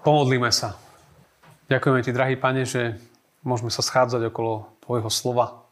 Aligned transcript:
Pomodlíme 0.00 0.48
sa. 0.48 0.80
Ďakujeme 1.68 2.00
Ti, 2.00 2.16
drahý 2.16 2.40
Pane, 2.40 2.64
že 2.64 2.96
môžeme 3.44 3.68
sa 3.68 3.84
schádzať 3.84 4.32
okolo 4.32 4.72
Tvojho 4.80 5.12
slova, 5.12 5.68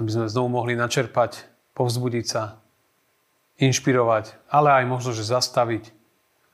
aby 0.00 0.08
sme 0.08 0.32
znovu 0.32 0.48
mohli 0.56 0.72
načerpať, 0.72 1.44
povzbudiť 1.76 2.24
sa, 2.24 2.64
inšpirovať, 3.60 4.48
ale 4.48 4.80
aj 4.80 4.84
možno, 4.88 5.12
že 5.12 5.28
zastaviť, 5.28 5.92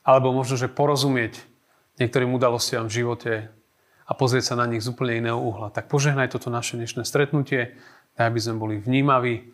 alebo 0.03 0.35
možno, 0.35 0.59
že 0.59 0.67
porozumieť 0.67 1.39
niektorým 2.03 2.35
udalostiam 2.35 2.91
v 2.91 2.95
živote 2.99 3.33
a 4.03 4.11
pozrieť 4.11 4.51
sa 4.51 4.59
na 4.59 4.67
nich 4.67 4.83
z 4.83 4.91
úplne 4.91 5.23
iného 5.23 5.39
uhla. 5.39 5.71
Tak 5.71 5.87
požehnaj 5.87 6.35
toto 6.35 6.51
naše 6.51 6.75
dnešné 6.75 7.07
stretnutie, 7.07 7.79
daj, 8.19 8.27
aby 8.27 8.39
sme 8.43 8.59
boli 8.59 8.75
vnímaví 8.75 9.47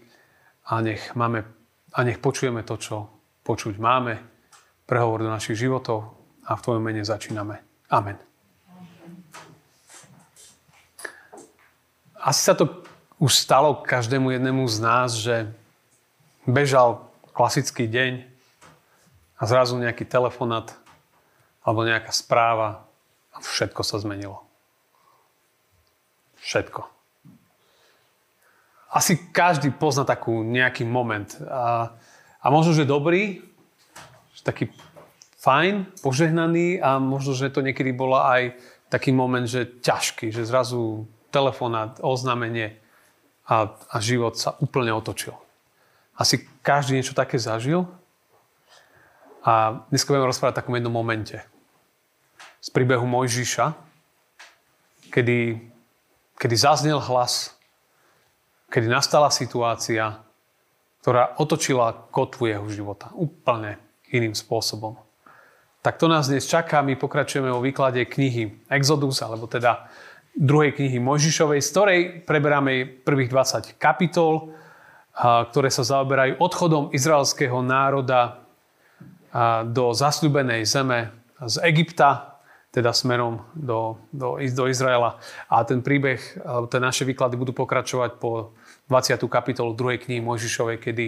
a 0.65 0.81
nech, 0.81 1.13
máme, 1.13 1.45
a 1.93 1.99
nech 2.01 2.17
počujeme 2.17 2.65
to, 2.65 2.73
čo 2.81 3.05
počuť 3.45 3.77
máme, 3.77 4.17
prehovor 4.89 5.21
do 5.21 5.29
našich 5.29 5.61
životov 5.61 6.24
a 6.45 6.53
v 6.53 6.61
Tvojom 6.61 6.83
mene 6.85 7.01
začíname. 7.01 7.59
Amen. 7.89 8.17
Asi 12.21 12.41
sa 12.41 12.57
to 12.57 12.85
už 13.21 13.33
stalo 13.33 13.81
každému 13.85 14.33
jednému 14.33 14.65
z 14.65 14.77
nás, 14.81 15.09
že 15.13 15.49
bežal 16.45 17.05
klasický 17.33 17.89
deň 17.89 18.25
a 19.37 19.43
zrazu 19.45 19.77
nejaký 19.77 20.05
telefonát 20.05 20.73
alebo 21.65 21.85
nejaká 21.85 22.13
správa 22.13 22.85
a 23.33 23.41
všetko 23.41 23.81
sa 23.81 23.97
zmenilo. 23.97 24.45
Všetko. 26.45 26.85
Asi 28.93 29.17
každý 29.33 29.73
pozná 29.75 30.07
takú 30.07 30.45
nejaký 30.45 30.87
moment. 30.87 31.27
A, 31.49 31.91
a 32.39 32.45
možno, 32.47 32.71
že 32.71 32.87
dobrý, 32.87 33.43
že 34.37 34.41
taký 34.45 34.71
fajn, 35.45 36.01
požehnaný 36.01 36.81
a 36.81 36.97
možno, 36.97 37.37
že 37.37 37.53
to 37.53 37.61
niekedy 37.61 37.93
bola 37.93 38.33
aj 38.33 38.41
taký 38.89 39.13
moment, 39.13 39.45
že 39.45 39.69
ťažký, 39.85 40.33
že 40.33 40.41
zrazu 40.41 41.05
telefonát, 41.29 42.01
oznámenie 42.01 42.81
a, 43.45 43.69
a 43.69 43.97
život 44.01 44.33
sa 44.33 44.57
úplne 44.57 44.89
otočil. 44.89 45.37
Asi 46.17 46.41
každý 46.65 46.97
niečo 46.97 47.13
také 47.13 47.37
zažil. 47.37 47.85
A 49.45 49.85
dnes 49.93 50.01
budeme 50.01 50.25
rozprávať 50.25 50.57
o 50.57 50.59
takom 50.65 50.73
jednom 50.73 50.89
momente. 50.89 51.37
Z 52.65 52.73
príbehu 52.73 53.05
Mojžiša, 53.05 53.77
kedy, 55.13 55.61
kedy 56.41 56.55
zaznel 56.57 56.97
hlas, 56.97 57.53
kedy 58.73 58.89
nastala 58.89 59.29
situácia, 59.29 60.25
ktorá 61.05 61.37
otočila 61.37 61.93
kotvu 62.09 62.49
jeho 62.49 62.65
života 62.73 63.13
úplne 63.13 63.77
iným 64.09 64.33
spôsobom 64.33 65.04
tak 65.85 66.01
to 66.01 66.09
nás 66.09 66.25
dnes 66.25 66.49
čaká. 66.49 66.81
My 66.81 66.97
pokračujeme 66.97 67.53
o 67.53 67.61
výklade 67.61 68.09
knihy 68.09 68.65
Exodus, 68.73 69.21
alebo 69.21 69.45
teda 69.45 69.85
druhej 70.33 70.73
knihy 70.73 70.97
Mojžišovej, 70.97 71.61
z 71.61 71.69
ktorej 71.69 71.99
preberáme 72.25 72.89
prvých 73.05 73.29
20 73.29 73.77
kapitol, 73.77 74.49
ktoré 75.21 75.69
sa 75.69 75.85
zaoberajú 75.85 76.41
odchodom 76.41 76.89
izraelského 76.89 77.61
národa 77.61 78.41
do 79.69 79.93
zasľubenej 79.93 80.65
zeme 80.65 81.13
z 81.45 81.61
Egypta, 81.61 82.41
teda 82.73 82.89
smerom 82.89 83.45
do, 83.53 84.01
do, 84.09 84.41
do 84.41 84.65
Izraela. 84.65 85.21
A 85.53 85.61
ten 85.69 85.85
príbeh, 85.85 86.17
tie 86.73 86.79
naše 86.81 87.05
výklady 87.05 87.37
budú 87.37 87.53
pokračovať 87.53 88.17
po 88.17 88.57
20. 88.89 89.21
kapitolu 89.29 89.77
druhej 89.77 90.01
knihy 90.01 90.17
Mojžišovej, 90.25 90.81
kedy 90.81 91.05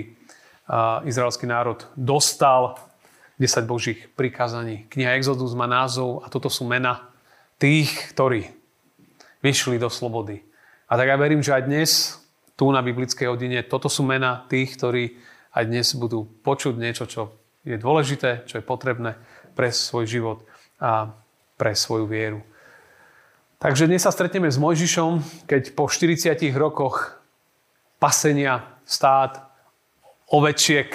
izraelský 1.09 1.49
národ 1.49 1.81
dostal 1.97 2.86
10 3.37 3.69
Božích 3.69 4.09
prikázaní. 4.17 4.89
Kniha 4.89 5.13
Exodus 5.13 5.53
má 5.53 5.69
názov 5.69 6.25
a 6.25 6.29
toto 6.29 6.49
sú 6.49 6.65
mena 6.65 7.13
tých, 7.61 8.13
ktorí 8.13 8.49
vyšli 9.45 9.77
do 9.77 9.93
slobody. 9.93 10.41
A 10.89 10.97
tak 10.97 11.07
ja 11.07 11.17
verím, 11.17 11.45
že 11.45 11.53
aj 11.53 11.63
dnes 11.69 12.17
tu 12.57 12.73
na 12.73 12.81
biblickej 12.81 13.29
hodine 13.29 13.61
toto 13.61 13.85
sú 13.85 14.01
mena 14.01 14.45
tých, 14.49 14.73
ktorí 14.73 15.13
aj 15.53 15.63
dnes 15.69 15.93
budú 15.93 16.25
počuť 16.41 16.73
niečo, 16.77 17.05
čo 17.05 17.37
je 17.61 17.77
dôležité, 17.77 18.49
čo 18.49 18.57
je 18.57 18.65
potrebné 18.65 19.13
pre 19.53 19.69
svoj 19.69 20.05
život 20.09 20.39
a 20.81 21.13
pre 21.57 21.77
svoju 21.77 22.09
vieru. 22.09 22.41
Takže 23.57 23.89
dnes 23.89 24.05
sa 24.05 24.13
stretneme 24.13 24.49
s 24.49 24.61
Mojžišom, 24.61 25.45
keď 25.49 25.73
po 25.73 25.89
40 25.89 26.37
rokoch 26.53 27.17
pasenia 27.97 28.61
stát, 28.85 29.41
ovečiek, 30.29 30.89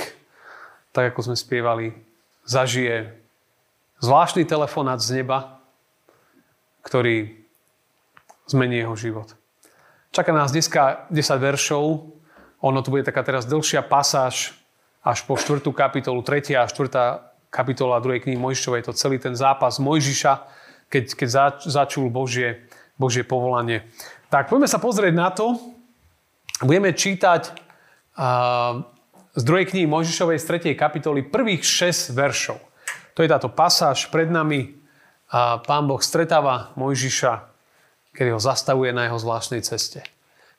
tak 0.95 1.11
ako 1.11 1.31
sme 1.31 1.37
spievali, 1.39 1.91
zažije 2.45 3.15
zvláštny 4.03 4.45
telefonát 4.45 4.99
z 4.99 5.23
neba, 5.23 5.63
ktorý 6.83 7.39
zmení 8.51 8.83
jeho 8.83 8.97
život. 8.99 9.29
Čaká 10.13 10.35
nás 10.35 10.53
dneska 10.53 11.09
10 11.09 11.41
veršov. 11.41 12.13
Ono 12.61 12.79
tu 12.85 12.93
bude 12.93 13.07
taká 13.07 13.25
teraz 13.25 13.49
dlhšia 13.49 13.81
pasáž 13.87 14.53
až 15.03 15.19
po 15.25 15.35
4. 15.35 15.65
kapitolu, 15.73 16.21
3. 16.23 16.53
a 16.59 16.69
4. 16.69 17.51
kapitola 17.51 17.99
2. 17.99 18.23
knihy 18.23 18.39
Mojžišovej. 18.39 18.79
Je 18.83 18.87
to 18.87 18.95
celý 18.95 19.17
ten 19.19 19.35
zápas 19.35 19.81
Mojžiša, 19.81 20.33
keď, 20.93 21.05
keď 21.17 21.29
začul 21.65 22.13
Božie, 22.13 22.69
Božie 23.01 23.25
povolanie. 23.25 23.89
Tak 24.29 24.53
poďme 24.53 24.69
sa 24.69 24.79
pozrieť 24.79 25.15
na 25.17 25.33
to. 25.33 25.57
Budeme 26.63 26.95
čítať 26.95 27.43
uh, 28.15 28.85
z 29.33 29.43
druhej 29.45 29.65
knihy 29.65 29.89
Mojžišovej 29.89 30.39
z 30.41 30.77
3. 30.77 30.77
kapitoly 30.77 31.25
prvých 31.25 31.65
6 31.65 32.13
veršov. 32.13 32.61
To 33.17 33.25
je 33.25 33.29
táto 33.29 33.49
pasáž 33.49 34.13
pred 34.13 34.29
nami 34.29 34.77
a 35.33 35.61
pán 35.65 35.89
Boh 35.89 36.01
stretáva 36.01 36.77
Mojžiša, 36.77 37.49
kedy 38.13 38.37
ho 38.37 38.41
zastavuje 38.41 38.93
na 38.93 39.09
jeho 39.09 39.17
zvláštnej 39.17 39.65
ceste. 39.65 40.05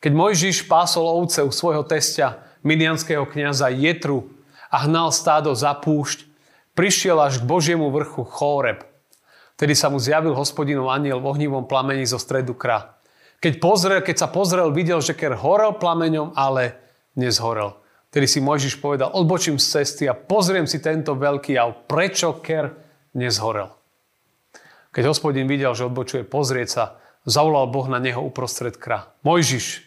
Keď 0.01 0.11
Mojžiš 0.11 0.65
pásol 0.65 1.05
ovce 1.05 1.45
u 1.45 1.53
svojho 1.53 1.85
testia, 1.85 2.41
midianského 2.65 3.29
kniaza 3.29 3.69
Jetru 3.69 4.33
a 4.73 4.89
hnal 4.89 5.13
stádo 5.13 5.53
za 5.53 5.77
púšť, 5.77 6.25
prišiel 6.73 7.21
až 7.21 7.39
k 7.39 7.45
Božiemu 7.45 7.93
vrchu 7.93 8.25
Chóreb. 8.25 8.81
Vtedy 9.53 9.77
sa 9.77 9.93
mu 9.93 10.01
zjavil 10.01 10.33
hospodinov 10.33 10.89
aniel 10.89 11.21
v 11.21 11.29
ohnivom 11.29 11.69
plamení 11.69 12.09
zo 12.09 12.17
stredu 12.17 12.57
kra. 12.57 12.97
Keď, 13.37 13.61
pozrel, 13.61 14.01
keď 14.01 14.25
sa 14.25 14.27
pozrel, 14.33 14.73
videl, 14.73 14.97
že 14.97 15.13
ker 15.13 15.37
horel 15.37 15.77
plameňom, 15.77 16.33
ale 16.33 16.73
nezhorel. 17.13 17.82
Tedy 18.13 18.29
si 18.29 18.37
Mojžiš 18.45 18.77
povedal, 18.77 19.09
odbočím 19.09 19.57
z 19.57 19.81
cesty 19.81 20.05
a 20.05 20.13
pozriem 20.13 20.69
si 20.69 20.77
tento 20.77 21.17
veľký 21.17 21.57
jav, 21.57 21.89
prečo 21.89 22.37
ker 22.37 22.77
nezhorel. 23.17 23.73
Keď 24.93 25.09
hospodin 25.09 25.49
videl, 25.49 25.73
že 25.73 25.89
odbočuje 25.89 26.21
pozrieť 26.21 26.69
sa, 26.69 26.83
zavolal 27.25 27.65
Boh 27.73 27.89
na 27.89 27.97
neho 27.97 28.21
uprostred 28.21 28.77
kra. 28.77 29.09
Mojžiš, 29.25 29.81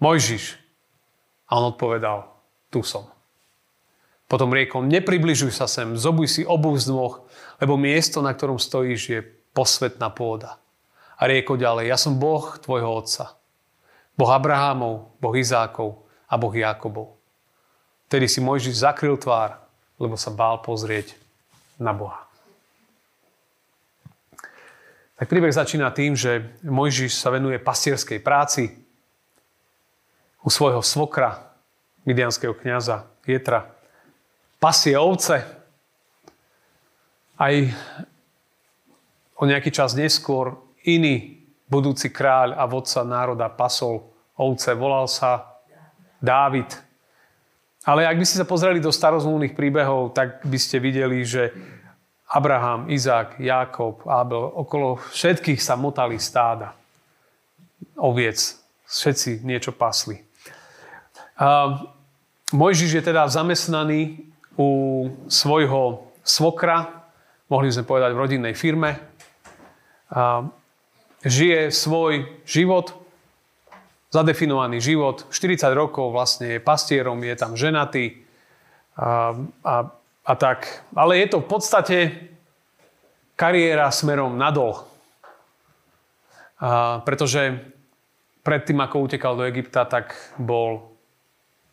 Mojžiš. 0.00 0.56
A 1.52 1.60
on 1.60 1.76
odpovedal, 1.76 2.32
tu 2.72 2.80
som. 2.80 3.12
Potom 4.26 4.50
riekol, 4.50 4.88
nepribližuj 4.88 5.52
sa 5.52 5.68
sem, 5.68 5.94
zobuj 5.94 6.26
si 6.26 6.42
obu 6.42 6.74
z 6.80 6.90
nôh, 6.90 7.28
lebo 7.60 7.76
miesto, 7.76 8.24
na 8.24 8.32
ktorom 8.32 8.56
stojíš, 8.56 9.02
je 9.06 9.20
posvetná 9.54 10.08
pôda. 10.10 10.58
A 11.20 11.28
riekol 11.28 11.60
ďalej, 11.60 11.92
ja 11.92 12.00
som 12.00 12.16
Boh 12.16 12.56
tvojho 12.56 12.88
otca. 12.88 13.36
Boh 14.16 14.32
Abrahámov, 14.32 15.20
Boh 15.20 15.34
Izákov 15.36 16.08
a 16.26 16.34
Boh 16.40 16.52
Jakobov. 16.56 17.15
Vtedy 18.06 18.30
si 18.30 18.38
Mojžiš 18.38 18.86
zakryl 18.86 19.18
tvár, 19.18 19.58
lebo 19.98 20.14
sa 20.14 20.30
bál 20.30 20.62
pozrieť 20.62 21.18
na 21.76 21.90
Boha. 21.90 22.26
Tak 25.16 25.32
príbeh 25.32 25.50
začína 25.50 25.90
tým, 25.96 26.12
že 26.12 26.44
Mojžiš 26.60 27.16
sa 27.16 27.32
venuje 27.32 27.56
pastierskej 27.56 28.20
práci 28.20 28.68
u 30.44 30.52
svojho 30.52 30.84
svokra, 30.84 31.56
midianského 32.06 32.54
kniaza 32.54 33.08
Jetra. 33.26 33.66
Pasie 34.62 34.94
ovce. 34.94 35.42
Aj 37.36 37.54
o 39.34 39.44
nejaký 39.44 39.74
čas 39.74 39.98
neskôr 39.98 40.54
iný 40.86 41.42
budúci 41.66 42.08
kráľ 42.14 42.54
a 42.54 42.64
vodca 42.70 43.02
národa 43.02 43.50
pasol 43.50 44.06
ovce. 44.38 44.72
Volal 44.78 45.10
sa 45.10 45.58
Dávid. 46.22 46.85
Ale 47.86 48.02
ak 48.02 48.18
by 48.18 48.26
ste 48.26 48.42
sa 48.42 48.50
pozreli 48.50 48.82
do 48.82 48.90
starozmluvných 48.90 49.54
príbehov, 49.54 50.10
tak 50.10 50.42
by 50.42 50.58
ste 50.58 50.82
videli, 50.82 51.22
že 51.22 51.54
Abraham, 52.26 52.90
Izák, 52.90 53.38
Jákob, 53.38 54.02
Abel, 54.10 54.42
okolo 54.42 54.98
všetkých 55.14 55.62
sa 55.62 55.78
motali 55.78 56.18
stáda. 56.18 56.74
Oviec. 57.94 58.58
Všetci 58.86 59.46
niečo 59.46 59.70
pasli. 59.70 60.18
A 61.38 61.78
Mojžiš 62.50 62.98
je 62.98 63.02
teda 63.02 63.26
zamestnaný 63.30 64.30
u 64.58 65.06
svojho 65.26 66.10
svokra, 66.26 67.06
mohli 67.50 67.70
sme 67.70 67.86
povedať 67.86 68.10
v 68.14 68.22
rodinnej 68.22 68.54
firme. 68.54 68.98
A 70.10 70.46
žije 71.22 71.70
svoj 71.70 72.26
život, 72.46 72.94
zadefinovaný 74.16 74.80
život. 74.80 75.28
40 75.28 75.60
rokov 75.76 76.08
vlastne 76.08 76.56
je 76.56 76.60
pastierom, 76.64 77.20
je 77.20 77.36
tam 77.36 77.52
ženatý 77.52 78.24
a, 78.96 79.36
a, 79.60 79.74
a 80.24 80.32
tak. 80.40 80.88
Ale 80.96 81.20
je 81.20 81.26
to 81.36 81.44
v 81.44 81.48
podstate 81.48 81.96
kariéra 83.36 83.92
smerom 83.92 84.40
nadol. 84.40 84.88
A, 86.56 87.04
pretože 87.04 87.60
predtým, 88.40 88.80
ako 88.80 89.04
utekal 89.04 89.36
do 89.36 89.44
Egypta, 89.44 89.84
tak 89.84 90.16
bol 90.40 90.96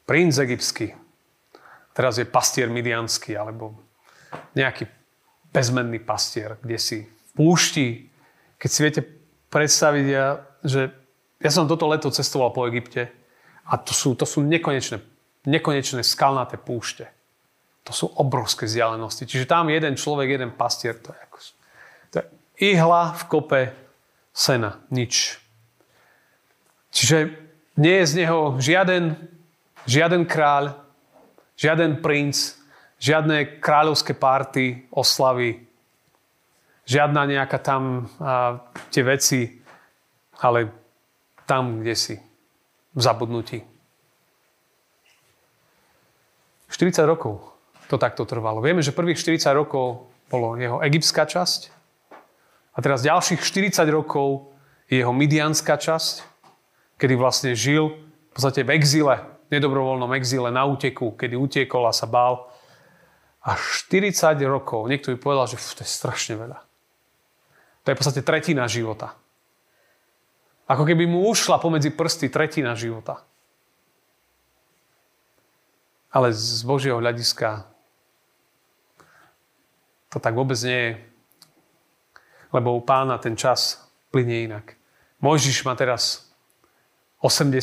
princ 0.03 0.35
egyptský. 0.35 0.91
Teraz 1.95 2.19
je 2.19 2.27
pastier 2.27 2.67
midianský, 2.67 3.37
alebo 3.37 3.77
nejaký 4.57 4.89
bezmenný 5.53 6.01
pastier, 6.01 6.57
kde 6.59 6.81
si 6.81 6.97
púšti. 7.37 8.09
Keď 8.57 8.69
si 8.69 8.79
viete 8.81 9.01
predstaviť, 9.53 10.05
ja, 10.09 10.41
že 10.65 11.02
ja 11.43 11.51
som 11.51 11.67
toto 11.67 11.91
leto 11.91 12.07
cestoval 12.07 12.55
po 12.55 12.63
Egypte 12.71 13.11
a 13.67 13.75
to 13.75 13.91
sú, 13.91 14.15
to 14.15 14.23
sú 14.23 14.39
nekonečné, 14.39 15.03
nekonečné 15.43 15.99
skalnaté 15.99 16.55
púšte. 16.55 17.11
To 17.83 17.91
sú 17.91 18.07
obrovské 18.15 18.63
vzdialenosti. 18.63 19.27
Čiže 19.27 19.43
tam 19.43 19.67
jeden 19.67 19.99
človek, 19.99 20.39
jeden 20.39 20.55
pastier, 20.55 20.95
to 20.95 21.11
je, 21.11 21.19
ako, 21.19 21.37
to 22.11 22.15
je 22.15 22.25
ihla 22.71 23.11
v 23.11 23.23
kope 23.27 23.61
sena, 24.31 24.79
nič. 24.87 25.35
Čiže 26.95 27.35
nie 27.75 27.95
je 27.99 28.05
z 28.07 28.13
neho 28.23 28.55
žiaden, 28.61 29.19
žiaden 29.83 30.23
kráľ, 30.23 30.79
žiaden 31.59 31.99
princ, 31.99 32.55
žiadne 33.03 33.59
kráľovské 33.59 34.15
párty, 34.15 34.87
oslavy, 34.95 35.67
žiadna 36.87 37.27
nejaká 37.27 37.59
tam 37.59 38.07
a, 38.15 38.63
tie 38.95 39.03
veci, 39.03 39.59
ale 40.39 40.82
tam, 41.45 41.81
kde 41.83 41.95
si, 41.95 42.15
v 42.93 43.01
zabudnutí. 43.01 43.63
40 46.73 47.05
rokov 47.05 47.53
to 47.85 48.01
takto 48.01 48.25
trvalo. 48.25 48.57
Vieme, 48.63 48.81
že 48.81 48.95
prvých 48.95 49.21
40 49.21 49.53
rokov 49.53 50.09
bolo 50.33 50.57
jeho 50.57 50.81
egyptská 50.81 51.29
časť 51.29 51.69
a 52.73 52.77
teraz 52.81 53.05
ďalších 53.05 53.37
40 53.37 53.85
rokov 53.93 54.49
je 54.89 55.05
jeho 55.05 55.13
midianská 55.13 55.77
časť, 55.77 56.25
kedy 56.97 57.13
vlastne 57.13 57.53
žil 57.53 57.93
v 57.93 58.31
podstate 58.33 58.65
v 58.65 58.73
exíle, 58.73 59.21
nedobrovoľnom 59.53 60.09
exíle 60.17 60.49
na 60.49 60.65
úteku, 60.65 61.13
kedy 61.13 61.37
utiekol 61.37 61.85
a 61.85 61.93
sa 61.93 62.09
bál. 62.09 62.49
A 63.45 63.53
40 63.53 64.09
rokov, 64.49 64.89
niekto 64.89 65.13
by 65.13 65.17
povedal, 65.21 65.45
že 65.45 65.61
to 65.61 65.85
je 65.85 65.89
strašne 65.89 66.33
veľa. 66.39 66.57
To 67.83 67.87
je 67.91 67.95
v 67.95 67.99
podstate 67.99 68.21
tretina 68.25 68.65
života. 68.65 69.13
Ako 70.73 70.89
keby 70.89 71.05
mu 71.05 71.29
ušla 71.29 71.61
pomedzi 71.61 71.93
prsty 71.93 72.33
tretina 72.33 72.73
života. 72.73 73.21
Ale 76.09 76.33
z 76.33 76.65
Božieho 76.65 76.97
hľadiska 76.97 77.69
to 80.09 80.17
tak 80.17 80.33
vôbec 80.33 80.57
nie 80.65 80.81
je. 80.81 80.93
Lebo 82.53 82.77
u 82.77 82.81
pána 82.81 83.21
ten 83.21 83.37
čas 83.37 83.81
plinie 84.09 84.49
inak. 84.49 84.77
Mojžiš 85.21 85.65
má 85.65 85.77
teraz 85.77 86.29
80. 87.21 87.53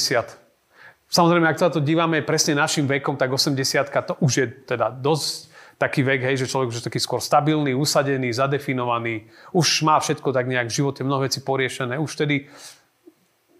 Samozrejme, 1.10 1.46
ak 1.46 1.58
sa 1.58 1.70
to 1.70 1.82
dívame 1.82 2.22
presne 2.22 2.58
našim 2.58 2.86
vekom, 2.86 3.18
tak 3.18 3.30
80 3.30 3.90
to 4.06 4.14
už 4.22 4.32
je 4.34 4.46
teda 4.66 4.90
dosť 4.94 5.50
taký 5.78 6.04
vek, 6.04 6.20
hej, 6.22 6.44
že 6.44 6.50
človek 6.50 6.70
už 6.70 6.78
je 6.82 6.86
taký 6.86 7.00
skôr 7.00 7.24
stabilný, 7.24 7.72
usadený, 7.72 8.30
zadefinovaný, 8.36 9.26
už 9.56 9.80
má 9.82 9.96
všetko 9.96 10.28
tak 10.28 10.44
nejak 10.44 10.68
v 10.68 10.76
živote, 10.76 11.00
mnoho 11.02 11.24
vecí 11.24 11.40
poriešené. 11.40 11.96
Už 11.96 12.14
vtedy 12.14 12.52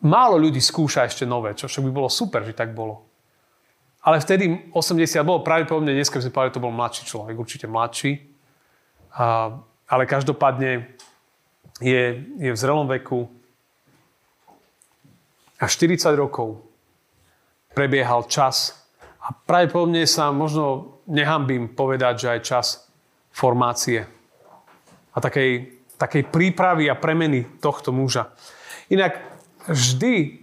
málo 0.05 0.41
ľudí 0.41 0.61
skúša 0.61 1.09
ešte 1.09 1.29
nové, 1.29 1.53
čo 1.57 1.69
však 1.69 1.85
by 1.85 1.93
bolo 1.93 2.09
super, 2.09 2.45
že 2.45 2.57
tak 2.57 2.73
bolo. 2.73 3.09
Ale 4.01 4.17
vtedy 4.17 4.73
80 4.73 5.21
bolo 5.29 5.45
pravdepodobne, 5.45 5.93
dneska 5.93 6.17
by 6.17 6.25
sme 6.25 6.33
povedali, 6.33 6.57
to 6.57 6.65
bol 6.65 6.73
mladší 6.73 7.03
človek, 7.05 7.37
určite 7.37 7.67
mladší. 7.69 8.13
A, 9.21 9.53
ale 9.91 10.03
každopádne 10.09 10.97
je, 11.85 12.03
je 12.41 12.51
v 12.53 12.61
zrelom 12.61 12.89
veku 12.89 13.29
a 15.61 15.69
40 15.69 16.01
rokov 16.17 16.65
prebiehal 17.77 18.25
čas 18.25 18.73
a 19.21 19.37
pravdepodobne 19.37 20.09
sa 20.09 20.33
možno 20.33 20.97
nehambím 21.05 21.77
povedať, 21.77 22.15
že 22.17 22.29
aj 22.33 22.41
čas 22.41 22.67
formácie 23.29 24.01
a 25.13 25.19
takej, 25.21 25.85
takej 26.01 26.23
prípravy 26.33 26.89
a 26.89 26.97
premeny 26.97 27.61
tohto 27.61 27.93
muža. 27.93 28.33
Inak 28.89 29.30
vždy, 29.69 30.41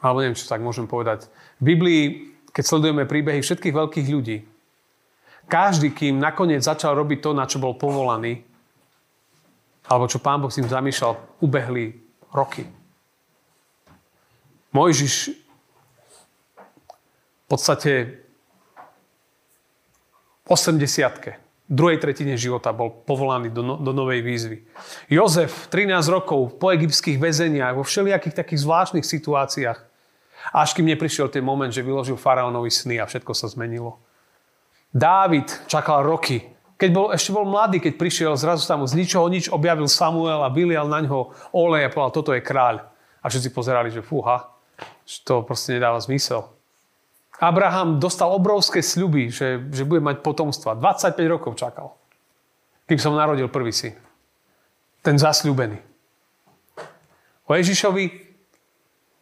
alebo 0.00 0.18
neviem, 0.20 0.36
čo 0.36 0.48
tak 0.48 0.60
môžem 0.60 0.88
povedať, 0.88 1.28
v 1.60 1.76
Biblii, 1.76 2.02
keď 2.50 2.64
sledujeme 2.64 3.04
príbehy 3.04 3.40
všetkých 3.40 3.76
veľkých 3.76 4.08
ľudí, 4.10 4.38
každý, 5.50 5.90
kým 5.90 6.22
nakoniec 6.22 6.62
začal 6.62 6.94
robiť 6.94 7.18
to, 7.20 7.30
na 7.34 7.44
čo 7.44 7.58
bol 7.58 7.74
povolaný, 7.74 8.44
alebo 9.90 10.06
čo 10.06 10.22
pán 10.22 10.38
Boh 10.38 10.52
s 10.52 10.62
ním 10.62 10.70
zamýšľal, 10.70 11.42
ubehli 11.42 11.98
roky. 12.30 12.62
Mojžiš 14.70 15.34
v 17.42 17.46
podstate 17.50 18.22
v 20.46 20.48
80 20.54 21.49
druhej 21.70 22.02
tretine 22.02 22.34
života 22.34 22.74
bol 22.74 22.90
povolaný 22.90 23.54
do, 23.54 23.62
no, 23.62 23.74
do 23.78 23.94
novej 23.94 24.26
výzvy. 24.26 24.66
Jozef 25.06 25.70
13 25.70 26.02
rokov 26.10 26.58
po 26.58 26.74
egyptských 26.74 27.22
väzeniach, 27.22 27.78
vo 27.78 27.86
všelijakých 27.86 28.34
takých 28.34 28.66
zvláštnych 28.66 29.06
situáciách, 29.06 29.78
až 30.50 30.68
kým 30.74 30.90
neprišiel 30.90 31.30
ten 31.30 31.46
moment, 31.46 31.70
že 31.70 31.86
vyložil 31.86 32.18
faraónovi 32.18 32.74
sny 32.74 32.98
a 32.98 33.06
všetko 33.06 33.32
sa 33.38 33.46
zmenilo. 33.46 34.02
Dávid 34.90 35.46
čakal 35.70 36.02
roky. 36.02 36.42
Keď 36.74 36.90
bol, 36.90 37.06
ešte 37.14 37.30
bol 37.30 37.46
mladý, 37.46 37.78
keď 37.78 37.94
prišiel, 37.94 38.32
zrazu 38.34 38.66
sa 38.66 38.74
mu 38.74 38.88
z 38.90 38.98
ničoho 38.98 39.30
nič 39.30 39.46
objavil 39.52 39.86
Samuel 39.86 40.42
a 40.42 40.50
vylial 40.50 40.90
na 40.90 41.04
ňo 41.06 41.30
olej 41.54 41.86
a 41.86 41.92
povedal, 41.92 42.16
toto 42.18 42.34
je 42.34 42.42
kráľ. 42.42 42.82
A 43.20 43.28
všetci 43.30 43.52
pozerali, 43.54 43.92
že 43.92 44.02
fúha, 44.02 44.48
že 45.04 45.22
to 45.22 45.44
proste 45.44 45.76
nedáva 45.76 46.00
zmysel. 46.00 46.59
Abraham 47.40 47.96
dostal 47.96 48.28
obrovské 48.28 48.84
sľuby, 48.84 49.32
že, 49.32 49.64
že 49.72 49.88
bude 49.88 50.04
mať 50.04 50.20
potomstva. 50.20 50.76
25 50.76 51.16
rokov 51.24 51.56
čakal, 51.56 51.96
kým 52.84 53.00
sa 53.00 53.08
mu 53.08 53.16
narodil 53.16 53.48
prvý 53.48 53.72
syn. 53.72 53.96
Ten 55.00 55.16
zasľúbený. 55.16 55.80
O 57.48 57.56
Ježišovi 57.56 58.30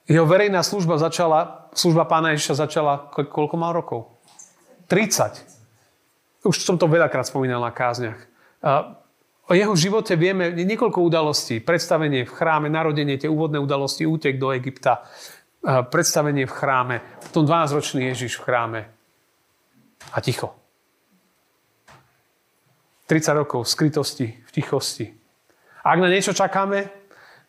jeho 0.08 0.24
verejná 0.24 0.64
služba 0.64 0.98
začala, 0.98 1.70
služba 1.76 2.08
pána 2.08 2.32
Ježiša 2.32 2.64
začala, 2.64 3.12
koľko 3.12 3.54
mal 3.60 3.76
rokov? 3.76 4.08
30. 4.88 6.48
Už 6.48 6.64
som 6.64 6.80
to 6.80 6.88
veľakrát 6.88 7.28
spomínal 7.28 7.60
na 7.60 7.68
kázniach. 7.68 8.16
O 9.48 9.52
jeho 9.52 9.76
živote 9.76 10.16
vieme 10.16 10.52
niekoľko 10.52 11.04
udalostí. 11.04 11.60
Predstavenie 11.60 12.24
v 12.24 12.32
chráme, 12.32 12.72
narodenie, 12.72 13.20
tie 13.20 13.28
úvodné 13.28 13.60
udalosti, 13.60 14.08
útek 14.08 14.40
do 14.40 14.48
Egypta, 14.52 15.04
predstavenie 15.68 16.48
v 16.48 16.56
chráme, 16.56 16.96
potom 17.28 17.44
12-ročný 17.44 18.08
Ježiš 18.08 18.40
v 18.40 18.44
chráme 18.48 18.80
a 20.12 20.18
ticho. 20.24 20.56
30 23.08 23.40
rokov 23.40 23.64
v 23.64 23.72
skrytosti, 23.72 24.26
v 24.32 24.50
tichosti. 24.52 25.06
A 25.84 25.96
ak 25.96 26.00
na 26.00 26.12
niečo 26.12 26.36
čakáme, 26.36 26.88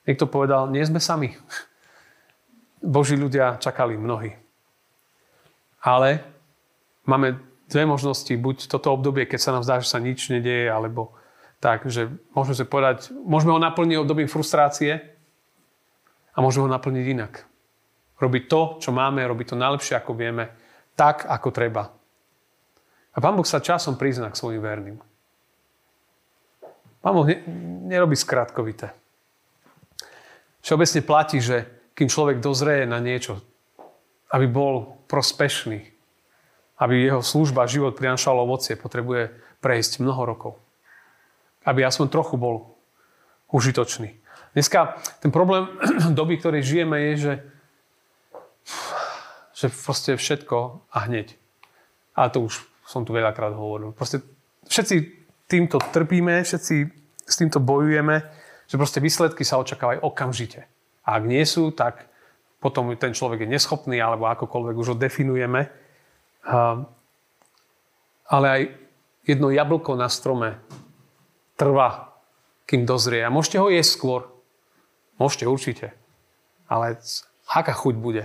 niekto 0.07 0.27
povedal, 0.27 0.71
nie 0.71 0.83
sme 0.83 0.99
sami. 0.99 1.35
Boží 2.79 3.19
ľudia 3.19 3.59
čakali 3.59 3.99
mnohí. 3.99 4.31
Ale 5.83 6.23
máme 7.03 7.39
dve 7.67 7.83
možnosti. 7.83 8.31
Buď 8.35 8.71
toto 8.71 8.95
obdobie, 8.95 9.27
keď 9.27 9.39
sa 9.39 9.51
nám 9.55 9.63
zdá, 9.63 9.79
že 9.79 9.91
sa 9.91 9.99
nič 9.99 10.31
nedieje, 10.31 10.71
alebo 10.71 11.15
tak, 11.59 11.87
že 11.91 12.07
môžeme 12.31 12.63
povedať, 12.63 13.11
môžeme 13.11 13.51
ho 13.51 13.59
naplniť 13.59 13.99
obdobím 13.99 14.31
frustrácie 14.31 15.03
a 16.31 16.37
môžeme 16.39 16.67
ho 16.67 16.71
naplniť 16.71 17.05
inak. 17.19 17.48
Robiť 18.19 18.43
to, 18.51 18.61
čo 18.83 18.91
máme, 18.91 19.23
robiť 19.23 19.55
to 19.55 19.55
najlepšie, 19.55 19.95
ako 19.95 20.11
vieme, 20.11 20.51
tak, 20.99 21.23
ako 21.23 21.49
treba. 21.55 21.87
A 23.15 23.17
Pán 23.17 23.35
Boh 23.39 23.47
sa 23.47 23.63
časom 23.63 23.95
prizná 23.95 24.27
k 24.27 24.39
svojim 24.39 24.59
verným. 24.59 24.97
Pán 26.99 27.15
Boh 27.15 27.23
ne, 27.23 27.39
nerobí 27.87 28.19
skratkovité. 28.19 28.91
Všeobecne 30.59 31.01
platí, 31.07 31.39
že 31.39 31.63
kým 31.95 32.11
človek 32.11 32.43
dozrie 32.43 32.83
na 32.83 32.99
niečo, 32.99 33.39
aby 34.35 34.45
bol 34.45 34.99
prospešný, 35.07 35.79
aby 36.79 36.93
jeho 37.07 37.23
služba, 37.23 37.71
život 37.71 37.95
prinašal 37.95 38.39
ovocie, 38.39 38.75
potrebuje 38.75 39.31
prejsť 39.63 40.03
mnoho 40.03 40.21
rokov. 40.27 40.53
Aby 41.63 41.83
aspoň 41.87 42.07
trochu 42.11 42.35
bol 42.39 42.75
užitočný. 43.51 44.15
Dneska 44.53 44.99
ten 45.19 45.31
problém 45.31 45.67
doby, 46.19 46.39
ktorej 46.39 46.63
žijeme, 46.67 46.97
je, 47.11 47.13
že, 47.15 47.33
že 49.59 49.67
proste 49.67 50.15
všetko 50.15 50.87
a 50.87 50.97
hneď. 51.11 51.35
A 52.15 52.31
to 52.31 52.47
už 52.47 52.63
som 52.87 53.03
tu 53.03 53.11
veľakrát 53.11 53.51
hovoril. 53.51 53.91
Proste 53.91 54.23
všetci 54.71 54.95
týmto 55.51 55.83
trpíme, 55.83 56.47
všetci 56.47 56.75
s 57.27 57.35
týmto 57.35 57.59
bojujeme, 57.59 58.23
že 58.71 58.79
proste 58.79 59.03
výsledky 59.03 59.43
sa 59.43 59.59
očakávajú 59.59 59.99
okamžite. 59.99 60.63
A 61.03 61.19
ak 61.19 61.23
nie 61.27 61.43
sú, 61.43 61.75
tak 61.75 62.07
potom 62.63 62.95
ten 62.95 63.11
človek 63.11 63.43
je 63.43 63.51
neschopný, 63.51 63.99
alebo 63.99 64.31
akokoľvek 64.31 64.75
už 64.79 64.87
ho 64.93 64.95
definujeme. 64.95 65.67
Ale 68.29 68.45
aj 68.47 68.61
jedno 69.27 69.51
jablko 69.51 69.99
na 69.99 70.07
strome 70.07 70.55
trvá, 71.59 72.15
kým 72.63 72.87
dozrie. 72.87 73.27
A 73.27 73.33
môžete 73.33 73.59
ho 73.59 73.67
jesť 73.67 73.91
skôr. 73.91 74.21
Môžete 75.19 75.45
určite. 75.49 75.87
Ale 76.71 76.95
aká 77.49 77.73
chuť 77.75 77.95
bude? 77.99 78.23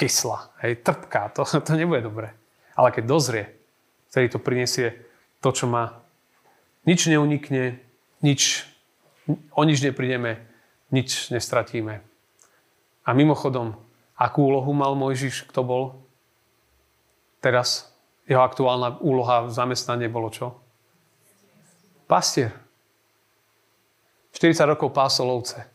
Kyslá, 0.00 0.48
hej, 0.64 0.80
trpká, 0.80 1.28
to, 1.36 1.44
to 1.66 1.76
nebude 1.76 2.00
dobre. 2.00 2.32
Ale 2.72 2.88
keď 2.88 3.04
dozrie, 3.04 3.44
vtedy 4.08 4.32
to 4.32 4.40
prinesie 4.40 4.96
to, 5.44 5.52
čo 5.52 5.68
má. 5.68 6.00
Nič 6.88 7.04
neunikne, 7.04 7.76
nič, 8.24 8.64
o 9.52 9.60
nič 9.68 9.84
neprídeme, 9.84 10.40
nič 10.88 11.28
nestratíme. 11.28 12.00
A 13.04 13.10
mimochodom, 13.12 13.76
akú 14.16 14.48
úlohu 14.48 14.72
mal 14.72 14.96
Mojžiš, 14.96 15.44
kto 15.52 15.60
bol? 15.60 15.84
Teraz 17.44 17.92
jeho 18.24 18.40
aktuálna 18.40 19.04
úloha 19.04 19.44
v 19.44 19.52
zamestnanie 19.52 20.08
bolo 20.08 20.32
čo? 20.32 20.56
Pastier. 22.08 22.56
40 24.32 24.64
rokov 24.64 24.96
pásol 24.96 25.28
ovce. 25.28 25.68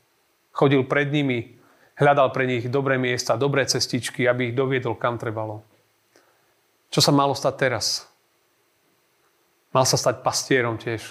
Chodil 0.50 0.82
pred 0.90 1.14
nimi, 1.14 1.55
hľadal 2.00 2.32
pre 2.32 2.48
nich 2.48 2.68
dobré 2.68 3.00
miesta, 3.00 3.40
dobré 3.40 3.68
cestičky, 3.68 4.28
aby 4.28 4.52
ich 4.52 4.58
doviedol 4.58 4.96
kam 4.96 5.20
trebalo. 5.20 5.64
Čo 6.92 7.04
sa 7.04 7.12
malo 7.12 7.36
stať 7.36 7.56
teraz? 7.60 8.08
Mal 9.76 9.84
sa 9.84 10.00
stať 10.00 10.24
pastierom 10.24 10.80
tiež. 10.80 11.04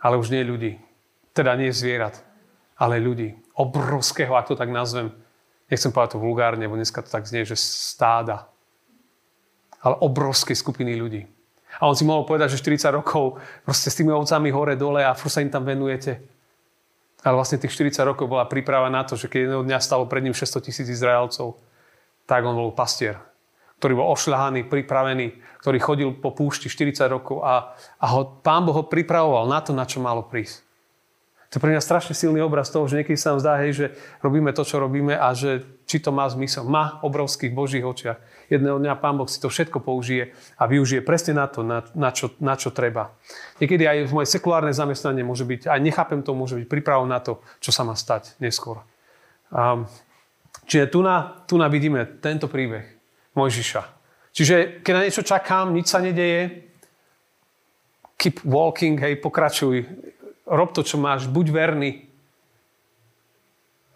Ale 0.00 0.20
už 0.20 0.28
nie 0.28 0.44
ľudí. 0.44 0.76
Teda 1.32 1.56
nie 1.56 1.72
zvierat, 1.72 2.20
ale 2.76 3.00
ľudí. 3.00 3.32
Obrovského, 3.56 4.36
ak 4.36 4.52
to 4.52 4.56
tak 4.56 4.68
nazvem. 4.68 5.12
Nechcem 5.72 5.88
povedať 5.88 6.16
to 6.16 6.24
vulgárne, 6.24 6.68
bo 6.68 6.76
dneska 6.76 7.00
to 7.00 7.08
tak 7.08 7.24
znie, 7.24 7.48
že 7.48 7.56
stáda 7.56 8.52
ale 9.86 10.02
obrovskej 10.02 10.58
skupiny 10.58 10.98
ľudí. 10.98 11.22
A 11.78 11.86
on 11.86 11.94
si 11.94 12.02
mohol 12.02 12.26
povedať, 12.26 12.58
že 12.58 12.64
40 12.66 12.98
rokov 12.98 13.38
proste 13.62 13.92
s 13.92 13.94
tými 13.94 14.10
ovcami 14.10 14.50
hore, 14.50 14.74
dole 14.74 15.06
a 15.06 15.14
furt 15.14 15.30
sa 15.30 15.44
im 15.44 15.52
tam 15.52 15.62
venujete. 15.62 16.18
Ale 17.26 17.34
vlastne 17.34 17.58
tých 17.58 17.74
40 17.74 18.06
rokov 18.06 18.30
bola 18.30 18.46
príprava 18.46 18.86
na 18.86 19.02
to, 19.02 19.18
že 19.18 19.26
keď 19.26 19.50
jedného 19.50 19.66
dňa 19.66 19.78
stalo 19.82 20.06
pred 20.06 20.22
ním 20.22 20.30
600 20.30 20.62
tisíc 20.62 20.86
Izraelcov, 20.86 21.58
tak 22.22 22.46
on 22.46 22.54
bol 22.54 22.70
pastier, 22.70 23.18
ktorý 23.82 23.98
bol 23.98 24.14
ošľahaný, 24.14 24.70
pripravený, 24.70 25.58
ktorý 25.58 25.78
chodil 25.82 26.08
po 26.14 26.30
púšti 26.30 26.70
40 26.70 27.10
rokov 27.10 27.42
a, 27.42 27.74
a 27.98 28.06
ho, 28.14 28.38
pán 28.46 28.62
Boh 28.62 28.78
ho 28.78 28.86
pripravoval 28.86 29.50
na 29.50 29.58
to, 29.58 29.74
na 29.74 29.82
čo 29.82 29.98
malo 29.98 30.22
prísť. 30.22 30.62
To 31.50 31.58
je 31.58 31.62
pre 31.62 31.74
mňa 31.74 31.82
strašne 31.82 32.14
silný 32.14 32.42
obraz 32.42 32.70
toho, 32.70 32.86
že 32.86 33.02
niekedy 33.02 33.18
sa 33.18 33.34
nám 33.34 33.42
zdá, 33.42 33.58
hej, 33.62 33.72
že 33.74 33.86
robíme 34.22 34.54
to, 34.54 34.62
čo 34.62 34.78
robíme 34.78 35.14
a 35.14 35.34
že 35.34 35.66
či 35.86 36.02
to 36.02 36.10
má 36.10 36.26
zmysel. 36.26 36.66
Má 36.66 36.98
obrovských 37.06 37.54
božích 37.54 37.86
očiach. 37.86 38.18
Jedného 38.50 38.82
dňa 38.82 38.98
Pán 38.98 39.14
Boh 39.14 39.30
si 39.30 39.38
to 39.38 39.46
všetko 39.46 39.78
použije 39.78 40.34
a 40.58 40.66
využije 40.66 41.00
presne 41.06 41.38
na 41.38 41.46
to, 41.46 41.62
na, 41.62 41.86
na, 41.94 42.10
čo, 42.10 42.34
na 42.42 42.58
čo 42.58 42.74
treba. 42.74 43.14
Niekedy 43.62 43.86
aj 43.86 43.98
v 44.10 44.14
moje 44.14 44.28
sekulárne 44.30 44.74
zamestnanie 44.74 45.22
môže 45.22 45.46
byť, 45.46 45.70
aj 45.70 45.80
nechápem 45.80 46.20
to, 46.26 46.34
môže 46.34 46.58
byť 46.58 46.66
prípravou 46.66 47.06
na 47.06 47.22
to, 47.22 47.38
čo 47.62 47.70
sa 47.70 47.86
má 47.86 47.94
stať 47.94 48.34
neskôr. 48.42 48.82
Um, 49.54 49.86
čiže 50.66 50.90
tu 50.90 51.06
na, 51.06 51.46
tu 51.46 51.54
na 51.54 51.70
vidíme 51.70 52.02
tento 52.18 52.50
príbeh 52.50 52.86
Mojžiša. 53.38 53.82
Čiže 54.34 54.82
keď 54.82 54.92
na 54.92 55.04
niečo 55.06 55.22
čakám, 55.22 55.70
nič 55.70 55.86
sa 55.86 56.02
nedeje, 56.02 56.66
keep 58.18 58.42
walking, 58.42 58.98
hej, 58.98 59.22
pokračuj, 59.22 59.86
rob 60.50 60.74
to, 60.74 60.82
čo 60.82 60.98
máš, 60.98 61.30
buď 61.30 61.46
verný. 61.54 61.90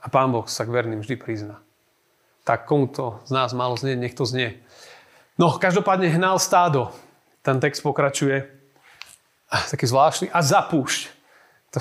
A 0.00 0.09
Pán 0.09 0.32
Boh 0.32 0.49
sa 0.49 0.64
k 0.64 0.73
verným 0.73 1.04
vždy 1.04 1.16
prizná. 1.20 1.61
Tak 2.50 2.66
komu 2.66 2.90
to 2.90 3.23
z 3.23 3.30
nás 3.30 3.54
malo 3.54 3.78
znieť, 3.78 3.99
nech 4.02 4.19
to 4.19 4.26
znie. 4.26 4.59
No, 5.38 5.54
každopádne 5.54 6.11
hnal 6.11 6.42
stádo. 6.42 6.90
Ten 7.47 7.62
text 7.62 7.78
pokračuje. 7.87 8.42
Taký 9.47 9.87
zvláštny. 9.87 10.35
A 10.35 10.42
zapúšť. 10.42 11.14
To, 11.71 11.78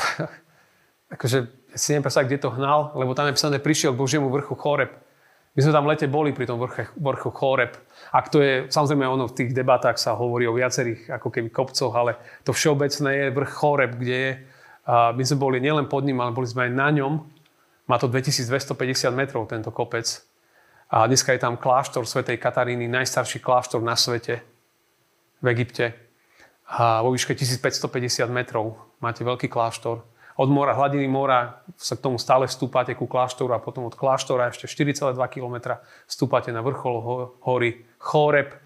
akože, 1.18 1.50
si 1.74 1.98
neviem 1.98 2.06
kde 2.06 2.38
to 2.38 2.54
hnal, 2.54 2.94
lebo 2.94 3.18
tam 3.18 3.26
je 3.26 3.34
písané, 3.34 3.58
prišiel 3.58 3.98
k 3.98 4.02
Božiemu 4.06 4.30
vrchu 4.30 4.54
Choreb. 4.54 4.94
My 5.58 5.66
sme 5.66 5.74
tam 5.74 5.90
v 5.90 5.98
lete 5.98 6.06
boli 6.06 6.38
pri 6.38 6.46
tom 6.46 6.62
vrche, 6.62 6.94
vrchu 6.94 7.34
Choreb. 7.34 7.74
Ak 8.14 8.30
to 8.30 8.38
je, 8.38 8.70
samozrejme 8.70 9.10
ono 9.10 9.26
v 9.26 9.34
tých 9.42 9.58
debatách 9.58 9.98
sa 9.98 10.14
hovorí 10.14 10.46
o 10.46 10.54
viacerých 10.54 11.18
ako 11.18 11.34
keby 11.34 11.50
kopcoch, 11.50 11.90
ale 11.98 12.22
to 12.46 12.54
všeobecné 12.54 13.10
je 13.10 13.26
vrch 13.34 13.52
Choreb, 13.58 13.98
kde 13.98 14.18
je 14.22 14.32
a 14.90 15.14
my 15.14 15.22
sme 15.26 15.38
boli 15.38 15.58
nielen 15.62 15.86
pod 15.86 16.02
ním, 16.02 16.18
ale 16.18 16.34
boli 16.34 16.50
sme 16.50 16.70
aj 16.70 16.72
na 16.74 16.90
ňom. 16.90 17.22
Má 17.86 18.02
to 18.02 18.10
2250 18.10 19.14
metrov 19.14 19.46
tento 19.50 19.70
kopec. 19.70 20.29
A 20.89 21.05
dneska 21.05 21.38
je 21.38 21.41
tam 21.46 21.53
kláštor 21.53 22.01
svätej 22.10 22.41
Kataríny, 22.41 22.89
najstarší 22.89 23.38
kláštor 23.38 23.77
na 23.77 23.93
svete 23.93 24.41
v 25.38 25.46
Egypte. 25.53 25.93
A 26.65 27.05
vo 27.05 27.13
výške 27.13 27.38
1550 27.38 28.25
metrov 28.34 28.74
máte 28.98 29.22
veľký 29.22 29.53
kláštor. 29.53 30.01
Od 30.39 30.50
mora, 30.50 30.74
hladiny 30.74 31.05
mora 31.05 31.62
sa 31.77 31.93
k 31.93 32.10
tomu 32.10 32.17
stále 32.17 32.50
vstúpate 32.50 32.98
ku 32.98 33.05
kláštoru 33.05 33.53
a 33.53 33.62
potom 33.62 33.86
od 33.86 33.93
kláštora 33.93 34.50
ešte 34.50 34.65
4,2 34.65 35.13
km 35.29 35.77
vstúpate 36.10 36.50
na 36.50 36.65
vrchol 36.65 37.38
hory 37.46 37.86
Choreb, 38.01 38.58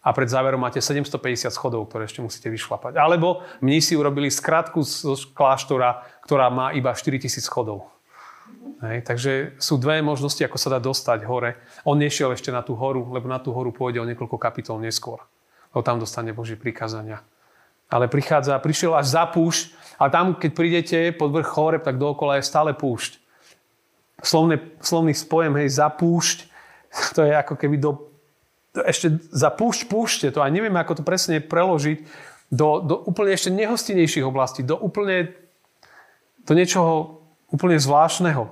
a 0.00 0.16
pred 0.16 0.32
záverom 0.32 0.64
máte 0.64 0.80
750 0.80 1.52
schodov, 1.52 1.84
ktoré 1.92 2.08
ešte 2.08 2.24
musíte 2.24 2.48
vyšlapať. 2.48 2.96
Alebo 2.96 3.44
mnísi 3.60 4.00
urobili 4.00 4.32
skratku 4.32 4.80
z 4.80 5.28
kláštora, 5.36 6.08
ktorá 6.24 6.48
má 6.48 6.72
iba 6.72 6.96
4000 6.96 7.44
schodov. 7.44 7.89
Hej, 8.80 9.04
takže 9.04 9.32
sú 9.60 9.76
dve 9.76 10.00
možnosti, 10.00 10.40
ako 10.40 10.56
sa 10.56 10.72
dá 10.72 10.80
dostať 10.80 11.28
hore. 11.28 11.60
On 11.84 11.92
nešiel 12.00 12.32
ešte 12.32 12.48
na 12.48 12.64
tú 12.64 12.72
horu, 12.72 13.12
lebo 13.12 13.28
na 13.28 13.36
tú 13.36 13.52
horu 13.52 13.76
pôjde 13.76 14.00
o 14.00 14.08
niekoľko 14.08 14.40
kapitol 14.40 14.80
neskôr. 14.80 15.20
Lebo 15.76 15.84
tam 15.84 16.00
dostane 16.00 16.32
Boží 16.32 16.56
prikázania. 16.56 17.20
Ale 17.92 18.08
prichádza, 18.08 18.56
prišiel 18.56 18.96
až 18.96 19.12
za 19.12 19.28
púšť 19.28 19.76
a 20.00 20.08
tam, 20.08 20.32
keď 20.32 20.50
prídete 20.56 20.98
pod 21.12 21.28
vrch 21.28 21.50
Choreb, 21.52 21.82
tak 21.84 22.00
dookola 22.00 22.40
je 22.40 22.48
stále 22.48 22.72
púšť. 22.72 23.20
Slovný, 24.24 24.56
slovný 24.80 25.12
spojem, 25.12 25.60
hej, 25.60 25.76
za 25.76 25.92
púšť, 25.92 26.48
to 27.16 27.20
je 27.28 27.36
ako 27.36 27.60
keby 27.60 27.76
do 27.76 28.08
ešte 28.70 29.18
za 29.34 29.50
púšť 29.50 29.90
púšte, 29.90 30.26
to 30.30 30.40
aj 30.40 30.54
neviem, 30.54 30.72
ako 30.78 31.02
to 31.02 31.04
presne 31.04 31.42
preložiť, 31.42 32.06
do, 32.50 32.82
do 32.82 32.94
úplne 33.06 33.34
ešte 33.34 33.50
nehostinejších 33.50 34.26
oblastí, 34.26 34.62
do 34.62 34.78
úplne 34.78 35.34
do 36.46 36.52
niečoho 36.54 37.19
úplne 37.50 37.76
zvláštneho. 37.76 38.50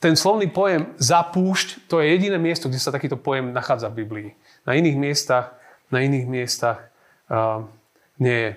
Ten 0.00 0.16
slovný 0.16 0.48
pojem 0.48 0.88
za 0.96 1.20
púšť, 1.20 1.84
to 1.84 2.00
je 2.00 2.08
jediné 2.16 2.40
miesto, 2.40 2.72
kde 2.72 2.80
sa 2.80 2.94
takýto 2.94 3.20
pojem 3.20 3.52
nachádza 3.52 3.92
v 3.92 4.06
Biblii. 4.06 4.28
Na 4.64 4.72
iných 4.72 4.96
miestach, 4.96 5.52
na 5.92 6.00
iných 6.00 6.24
miestach 6.24 6.88
uh, 7.28 7.68
nie 8.16 8.32
je. 8.32 8.52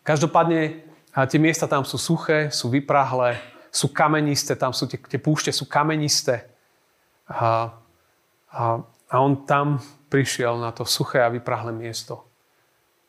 Každopádne 0.00 0.80
tie 1.28 1.40
miesta 1.42 1.68
tam 1.68 1.84
sú 1.84 2.00
suché, 2.00 2.48
sú 2.48 2.72
vyprahlé, 2.72 3.36
sú 3.68 3.92
kamenisté, 3.92 4.56
tam 4.56 4.72
sú 4.72 4.88
tie, 4.88 4.96
tie 4.96 5.20
púšte 5.20 5.52
sú 5.52 5.68
kamenisté. 5.68 6.48
A, 7.28 7.76
a 8.48 8.80
a 9.10 9.18
on 9.18 9.42
tam 9.42 9.82
prišiel 10.06 10.62
na 10.62 10.70
to 10.70 10.86
suché 10.86 11.18
a 11.18 11.28
vyprahlé 11.28 11.74
miesto. 11.74 12.22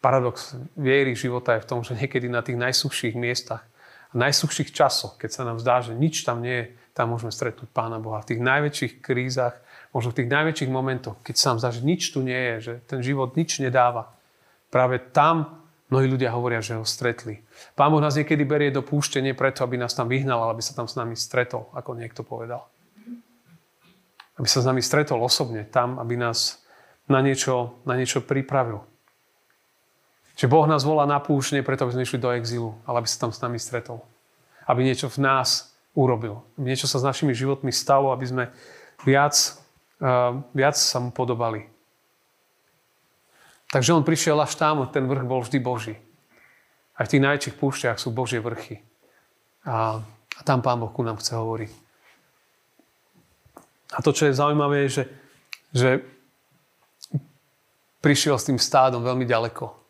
Paradox 0.02 0.58
viery 0.74 1.14
života 1.14 1.54
je 1.54 1.62
v 1.62 1.70
tom, 1.70 1.80
že 1.86 1.94
niekedy 1.94 2.26
na 2.26 2.42
tých 2.42 2.58
najsuchších 2.58 3.14
miestach 3.14 3.62
a 3.62 3.70
najsuchších 4.18 4.76
časoch, 4.76 5.16
keď 5.16 5.30
sa 5.32 5.42
nám 5.48 5.58
zdá, 5.62 5.80
že 5.80 5.96
nič 5.96 6.28
tam 6.28 6.44
nie 6.44 6.52
je, 6.52 6.66
tam 6.92 7.16
môžeme 7.16 7.32
stretnúť 7.32 7.72
Pána 7.72 7.98
Boha. 8.04 8.20
V 8.24 8.36
tých 8.36 8.42
najväčších 8.44 8.94
krízach, 9.00 9.56
možno 9.96 10.12
v 10.12 10.24
tých 10.24 10.30
najväčších 10.30 10.72
momentoch, 10.72 11.20
keď 11.24 11.36
sa 11.40 11.46
nám 11.56 11.60
zdá, 11.64 11.70
že 11.72 11.82
nič 11.88 12.12
tu 12.12 12.20
nie 12.20 12.36
je, 12.36 12.56
že 12.60 12.74
ten 12.88 13.00
život 13.00 13.34
nič 13.40 13.64
nedáva. 13.64 14.12
Práve 14.68 15.00
tam 15.00 15.64
mnohí 15.88 16.08
ľudia 16.08 16.32
hovoria, 16.36 16.64
že 16.64 16.76
ho 16.76 16.84
stretli. 16.88 17.44
Pán 17.76 17.92
Boh 17.92 18.04
nás 18.04 18.16
niekedy 18.16 18.44
berie 18.44 18.72
do 18.72 18.84
púšte 18.84 19.20
nie 19.20 19.36
preto, 19.36 19.64
aby 19.64 19.80
nás 19.80 19.96
tam 19.96 20.12
vyhnal, 20.12 20.44
ale 20.44 20.60
aby 20.60 20.64
sa 20.64 20.76
tam 20.76 20.88
s 20.88 20.96
nami 20.96 21.16
stretol, 21.16 21.68
ako 21.76 21.96
niekto 21.96 22.24
povedal 22.24 22.68
aby 24.42 24.50
sa 24.50 24.66
s 24.66 24.66
nami 24.66 24.82
stretol 24.82 25.22
osobne 25.22 25.70
tam, 25.70 26.02
aby 26.02 26.18
nás 26.18 26.66
na 27.06 27.22
niečo, 27.22 27.78
na 27.86 27.94
niečo 27.94 28.26
pripravil. 28.26 28.82
Čiže 30.36 30.52
Boh 30.52 30.66
nás 30.66 30.88
volá 30.88 31.04
na 31.04 31.20
púšť 31.20 31.60
nie 31.60 31.64
preto, 31.66 31.84
aby 31.86 31.94
sme 31.96 32.06
išli 32.08 32.20
do 32.22 32.32
exílu, 32.32 32.78
ale 32.88 33.04
aby 33.04 33.08
sa 33.08 33.28
tam 33.28 33.32
s 33.36 33.42
nami 33.44 33.60
stretol. 33.60 34.00
Aby 34.66 34.88
niečo 34.88 35.12
v 35.12 35.20
nás 35.20 35.76
urobil. 35.92 36.42
Aby 36.56 36.72
niečo 36.72 36.88
sa 36.88 37.02
s 37.02 37.08
našimi 37.08 37.36
životmi 37.36 37.70
stalo, 37.70 38.16
aby 38.16 38.26
sme 38.26 38.44
viac, 39.04 39.36
uh, 40.00 40.40
viac 40.56 40.76
sa 40.80 41.04
mu 41.04 41.12
podobali. 41.12 41.68
Takže 43.72 43.96
on 43.96 44.04
prišiel 44.04 44.36
až 44.40 44.56
tam, 44.60 44.84
ten 44.92 45.08
vrch 45.08 45.26
bol 45.28 45.44
vždy 45.44 45.60
Boží. 45.64 45.96
Aj 46.96 47.08
v 47.08 47.12
tých 47.18 47.24
najväčších 47.24 47.56
púšťach 47.56 47.98
sú 48.00 48.12
Božie 48.12 48.44
vrchy. 48.44 48.84
A, 49.64 50.04
a 50.36 50.42
tam 50.44 50.60
Pán 50.60 50.80
Boh 50.80 50.92
ku 50.92 51.04
nám 51.08 51.20
chce 51.20 51.40
hovoriť. 51.40 51.72
A 53.92 54.00
to, 54.00 54.16
čo 54.16 54.28
je 54.28 54.36
zaujímavé, 54.36 54.88
je, 54.88 54.90
že, 54.90 55.04
že 55.76 55.90
prišiel 58.00 58.40
s 58.40 58.48
tým 58.48 58.60
stádom 58.60 59.04
veľmi 59.04 59.28
ďaleko. 59.28 59.81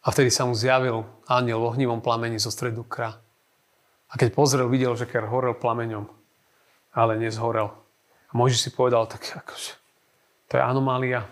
A 0.00 0.08
vtedy 0.08 0.32
sa 0.32 0.48
mu 0.48 0.56
zjavil 0.56 1.04
aniel 1.28 1.60
v 1.60 1.68
ohnivom 1.76 2.00
plameni 2.00 2.40
zo 2.40 2.48
stredu 2.48 2.84
kra. 2.88 3.20
A 4.10 4.14
keď 4.16 4.32
pozrel, 4.32 4.66
videl, 4.66 4.96
že 4.96 5.04
ker 5.04 5.28
horel 5.28 5.52
plameňom, 5.54 6.08
ale 6.96 7.20
nezhorel. 7.20 7.70
A 8.30 8.32
Mojžiš 8.32 8.66
si 8.66 8.70
povedal, 8.72 9.04
tak 9.06 9.22
akože, 9.22 9.76
to 10.48 10.52
je 10.56 10.62
anomália. 10.62 11.28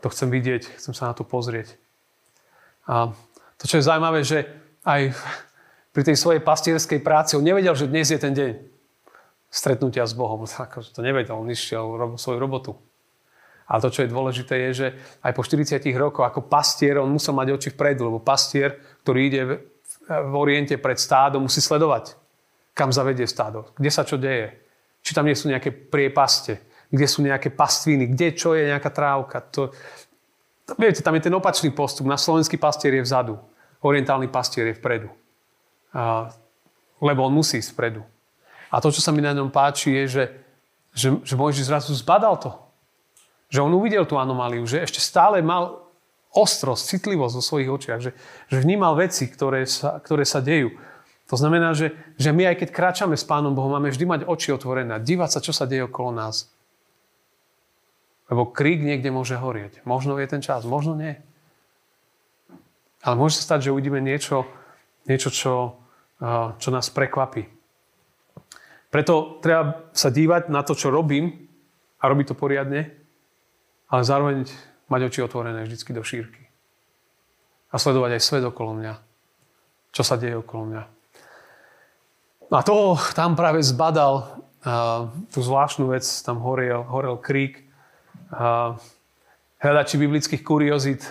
To 0.00 0.08
chcem 0.08 0.32
vidieť, 0.32 0.80
chcem 0.80 0.92
sa 0.96 1.12
na 1.12 1.14
to 1.14 1.24
pozrieť. 1.24 1.76
A 2.88 3.12
to, 3.60 3.64
čo 3.64 3.80
je 3.80 3.88
zaujímavé, 3.88 4.20
že 4.24 4.44
aj 4.84 5.16
pri 5.94 6.02
tej 6.04 6.16
svojej 6.18 6.42
pastierskej 6.42 7.00
práci 7.00 7.38
on 7.38 7.46
nevedel, 7.46 7.72
že 7.72 7.88
dnes 7.88 8.10
je 8.10 8.18
ten 8.18 8.34
deň 8.34 8.50
stretnutia 9.48 10.02
s 10.04 10.12
Bohom. 10.12 10.42
To 10.44 11.00
nevedel, 11.00 11.38
on 11.38 11.46
išiel 11.46 11.94
robil 11.94 12.18
svoju 12.18 12.38
robotu. 12.42 12.72
Ale 13.64 13.80
to, 13.80 13.88
čo 13.88 14.04
je 14.04 14.12
dôležité, 14.12 14.54
je, 14.68 14.70
že 14.72 14.86
aj 15.24 15.32
po 15.32 15.40
40 15.40 15.80
rokoch 15.96 16.28
ako 16.28 16.44
pastier 16.44 17.00
on 17.00 17.08
musel 17.08 17.32
mať 17.32 17.48
oči 17.56 17.68
vpredu, 17.72 18.12
lebo 18.12 18.20
pastier, 18.20 18.76
ktorý 19.00 19.20
ide 19.24 19.42
v 20.04 20.34
oriente 20.36 20.76
pred 20.76 21.00
stádom, 21.00 21.48
musí 21.48 21.64
sledovať, 21.64 22.12
kam 22.76 22.92
zavedie 22.92 23.24
stádo, 23.24 23.72
kde 23.76 23.90
sa 23.90 24.04
čo 24.04 24.20
deje. 24.20 24.52
Či 25.00 25.16
tam 25.16 25.24
nie 25.24 25.36
sú 25.36 25.48
nejaké 25.48 25.72
priepaste, 25.72 26.60
kde 26.92 27.06
sú 27.08 27.24
nejaké 27.24 27.52
pastviny, 27.52 28.12
kde 28.12 28.36
čo 28.36 28.52
je 28.52 28.68
nejaká 28.68 28.92
trávka. 28.92 29.40
To, 29.56 29.72
to, 30.64 30.72
viete, 30.76 31.00
tam 31.00 31.16
je 31.16 31.24
ten 31.28 31.34
opačný 31.36 31.72
postup. 31.72 32.08
Na 32.08 32.20
slovenský 32.20 32.56
pastier 32.60 32.92
je 33.00 33.04
vzadu, 33.04 33.36
orientálny 33.84 34.28
pastier 34.28 34.72
je 34.72 34.76
vpredu. 34.76 35.08
A, 35.92 36.28
lebo 37.00 37.24
on 37.24 37.36
musí 37.36 37.60
ísť 37.60 37.76
vpredu. 37.76 38.00
A 38.72 38.80
to, 38.80 38.88
čo 38.88 39.04
sa 39.04 39.12
mi 39.12 39.20
na 39.20 39.36
ňom 39.36 39.52
páči, 39.52 39.92
je, 39.92 40.04
že, 40.08 40.24
že, 40.96 41.08
že 41.20 41.34
Mojžiš 41.36 41.68
zrazu 41.68 41.92
zbadal 41.92 42.40
to. 42.40 42.63
Že 43.54 43.70
on 43.70 43.78
uvidel 43.78 44.02
tú 44.02 44.18
anomáliu, 44.18 44.66
že 44.66 44.82
ešte 44.82 44.98
stále 44.98 45.38
mal 45.38 45.86
ostrosť, 46.34 46.98
citlivosť 46.98 47.34
vo 47.38 47.46
svojich 47.46 47.70
očiach, 47.70 48.00
že, 48.02 48.10
že 48.50 48.58
vnímal 48.58 48.98
veci, 48.98 49.30
ktoré 49.30 49.62
sa, 49.70 50.02
ktoré 50.02 50.26
sa 50.26 50.42
dejú. 50.42 50.74
To 51.30 51.38
znamená, 51.38 51.70
že, 51.78 51.94
že 52.18 52.34
my 52.34 52.50
aj 52.50 52.66
keď 52.66 52.68
kráčame 52.74 53.14
s 53.14 53.22
Pánom 53.22 53.54
Bohom, 53.54 53.70
máme 53.70 53.94
vždy 53.94 54.02
mať 54.02 54.20
oči 54.26 54.50
otvorené, 54.50 54.98
dívať 54.98 55.30
sa, 55.30 55.40
čo 55.40 55.54
sa 55.54 55.70
deje 55.70 55.86
okolo 55.86 56.10
nás. 56.10 56.50
Lebo 58.26 58.50
krík 58.50 58.82
niekde 58.82 59.14
môže 59.14 59.38
horieť. 59.38 59.86
Možno 59.86 60.18
je 60.18 60.26
ten 60.26 60.42
čas, 60.42 60.66
možno 60.66 60.98
nie. 60.98 61.14
Ale 63.06 63.14
môže 63.14 63.38
sa 63.38 63.54
stať, 63.54 63.70
že 63.70 63.72
uvidíme 63.72 64.02
niečo, 64.02 64.50
niečo 65.06 65.30
čo, 65.30 65.78
čo 66.58 66.68
nás 66.74 66.90
prekvapí. 66.90 67.46
Preto 68.90 69.38
treba 69.38 69.86
sa 69.94 70.10
dívať 70.10 70.50
na 70.50 70.66
to, 70.66 70.74
čo 70.74 70.90
robím 70.90 71.46
a 72.02 72.10
robiť 72.10 72.34
to 72.34 72.34
poriadne 72.34 73.03
ale 73.88 74.02
zároveň 74.04 74.48
mať 74.88 75.00
oči 75.08 75.20
otvorené 75.24 75.64
vždy 75.64 75.92
do 75.92 76.04
šírky. 76.04 76.42
A 77.72 77.80
sledovať 77.80 78.20
aj 78.20 78.22
svet 78.22 78.44
okolo 78.46 78.76
mňa. 78.78 78.94
Čo 79.90 80.02
sa 80.06 80.14
deje 80.14 80.38
okolo 80.38 80.62
mňa. 80.70 80.82
A 82.54 82.62
to 82.62 82.94
tam 83.18 83.34
práve 83.34 83.58
zbadal 83.64 84.14
uh, 84.62 85.10
tú 85.34 85.42
zvláštnu 85.42 85.90
vec, 85.90 86.06
tam 86.22 86.38
horel, 86.38 86.86
horel 86.86 87.18
krík. 87.18 87.66
Uh, 88.30 88.78
hľadači 89.58 89.98
biblických 89.98 90.44
kuriozit 90.46 91.02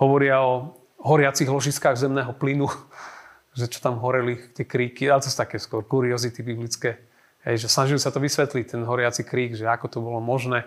hovoria 0.00 0.42
o 0.42 0.74
horiacich 1.04 1.46
ložiskách 1.46 2.00
zemného 2.00 2.34
plynu, 2.34 2.66
že 3.58 3.70
čo 3.70 3.78
tam 3.78 4.02
horeli 4.02 4.40
tie 4.56 4.66
kríky, 4.66 5.06
ale 5.06 5.22
to 5.22 5.30
sú 5.30 5.38
také 5.38 5.60
skôr 5.62 5.86
kuriozity 5.86 6.42
biblické. 6.42 6.98
Hej, 7.44 7.68
že 7.68 7.68
snažili 7.68 8.00
sa 8.00 8.08
to 8.08 8.24
vysvetliť, 8.24 8.64
ten 8.72 8.82
horiaci 8.88 9.20
krík, 9.20 9.52
že 9.52 9.68
ako 9.68 9.86
to 9.92 9.98
bolo 10.00 10.16
možné 10.16 10.64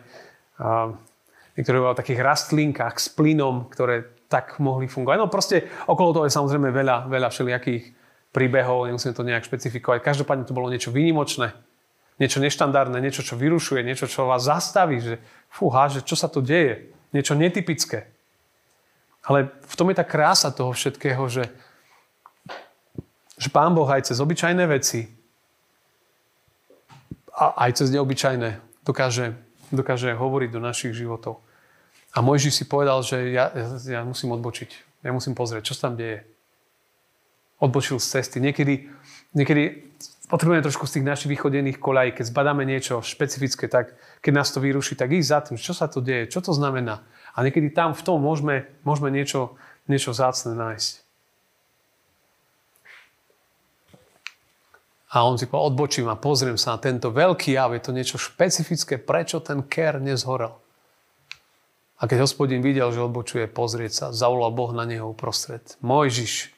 niektoré 1.57 1.77
o 1.81 1.97
takých 1.97 2.21
rastlinkách 2.21 2.95
s 2.97 3.07
plynom, 3.09 3.69
ktoré 3.69 4.17
tak 4.27 4.59
mohli 4.59 4.85
fungovať. 4.91 5.17
No 5.17 5.31
proste 5.31 5.65
okolo 5.87 6.13
toho 6.13 6.25
je 6.27 6.35
samozrejme 6.35 6.69
veľa, 6.69 7.07
veľa 7.07 7.29
všelijakých 7.31 7.83
príbehov, 8.35 8.85
nemusíme 8.91 9.15
to 9.15 9.25
nejak 9.25 9.47
špecifikovať. 9.47 10.03
Každopádne 10.03 10.45
to 10.45 10.53
bolo 10.53 10.69
niečo 10.69 10.91
výnimočné, 10.91 11.55
niečo 12.19 12.43
neštandardné, 12.43 12.99
niečo, 12.99 13.23
čo 13.23 13.39
vyrušuje, 13.39 13.81
niečo, 13.81 14.05
čo 14.05 14.27
vás 14.27 14.45
zastaví, 14.45 14.99
že 14.99 15.15
fúha, 15.47 15.87
že 15.87 16.03
čo 16.03 16.13
sa 16.13 16.27
tu 16.27 16.43
deje, 16.43 16.91
niečo 17.15 17.33
netypické. 17.33 18.11
Ale 19.23 19.49
v 19.63 19.75
tom 19.75 19.89
je 19.91 19.97
tá 19.97 20.05
krása 20.05 20.51
toho 20.51 20.75
všetkého, 20.75 21.23
že, 21.31 21.47
že 23.39 23.49
Pán 23.51 23.71
Boh 23.71 23.87
aj 23.87 24.11
cez 24.11 24.19
obyčajné 24.19 24.63
veci 24.67 25.07
a 27.31 27.55
aj 27.67 27.83
cez 27.83 27.87
neobyčajné 27.95 28.83
dokáže 28.83 29.46
dokáže 29.71 30.15
hovoriť 30.15 30.49
do 30.51 30.61
našich 30.63 30.93
životov. 30.95 31.43
A 32.15 32.23
Mojžiš 32.23 32.63
si 32.63 32.65
povedal, 32.65 33.03
že 33.03 33.29
ja, 33.29 33.51
ja 33.85 34.01
musím 34.01 34.33
odbočiť. 34.33 35.03
Ja 35.05 35.13
musím 35.13 35.37
pozrieť, 35.37 35.69
čo 35.69 35.75
sa 35.77 35.89
tam 35.89 35.99
deje. 35.99 36.25
Odbočil 37.61 38.01
z 38.01 38.07
cesty. 38.17 38.37
Niekedy, 38.41 38.89
niekedy 39.37 39.87
potrebujeme 40.27 40.65
trošku 40.65 40.85
z 40.85 40.99
tých 40.99 41.05
našich 41.07 41.29
vychodených 41.31 41.79
kolají. 41.79 42.11
Keď 42.13 42.33
zbadáme 42.33 42.67
niečo 42.67 42.99
špecifické, 43.01 43.71
tak 43.71 43.95
keď 44.19 44.31
nás 44.33 44.51
to 44.51 44.59
vyruší, 44.59 44.99
tak 44.99 45.15
ísť 45.15 45.29
za 45.29 45.39
tým, 45.41 45.57
čo 45.57 45.73
sa 45.73 45.87
to 45.87 46.03
deje, 46.03 46.27
čo 46.27 46.43
to 46.43 46.51
znamená. 46.51 47.05
A 47.37 47.45
niekedy 47.45 47.71
tam 47.71 47.93
v 47.95 48.01
tom 48.03 48.19
môžeme, 48.19 48.67
môžeme 48.81 49.13
niečo, 49.13 49.55
niečo 49.87 50.11
zácne 50.11 50.57
nájsť. 50.57 51.06
A 55.07 55.23
on 55.23 55.39
si 55.39 55.47
povedal, 55.47 55.71
odbočím 55.71 56.11
a 56.11 56.19
pozriem 56.19 56.59
sa 56.59 56.75
na 56.75 56.79
tento 56.83 57.15
veľký 57.15 57.55
jav, 57.55 57.71
je 57.71 57.81
to 57.83 57.95
niečo 57.95 58.17
špecifické, 58.19 58.99
prečo 58.99 59.39
ten 59.39 59.63
ker 59.63 60.03
nezhorel. 60.03 60.59
A 61.97 62.05
keď 62.05 62.27
hospodin 62.27 62.59
videl, 62.59 62.91
že 62.91 63.01
odbočuje 63.01 63.47
pozrieť 63.49 63.91
sa, 63.91 64.05
zavolal 64.13 64.53
Boh 64.53 64.69
na 64.75 64.83
neho 64.83 65.07
uprostred. 65.09 65.63
Mojžiš, 65.81 66.53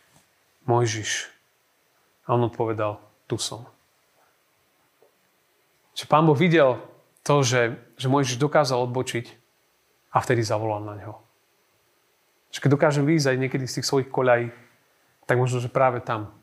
Mojžiš. 0.68 1.32
A 2.28 2.36
on 2.36 2.50
odpovedal, 2.50 3.00
tu 3.30 3.38
som. 3.38 3.70
Čiže 5.96 6.10
pán 6.10 6.26
Boh 6.26 6.36
videl 6.36 6.82
to, 7.24 7.46
že, 7.46 7.78
že 7.96 8.12
Mojžiš 8.12 8.42
dokázal 8.42 8.84
odbočiť 8.90 9.26
a 10.10 10.18
vtedy 10.20 10.42
zavolal 10.42 10.82
na 10.84 10.98
neho. 10.98 11.16
Čiže 12.50 12.66
keď 12.66 12.72
dokážem 12.74 13.06
výjsť 13.06 13.30
aj 13.30 13.38
niekedy 13.38 13.66
z 13.70 13.76
tých 13.80 13.88
svojich 13.88 14.10
koľají, 14.10 14.50
tak 15.30 15.38
možno, 15.38 15.62
že 15.62 15.70
práve 15.70 16.02
tam 16.02 16.34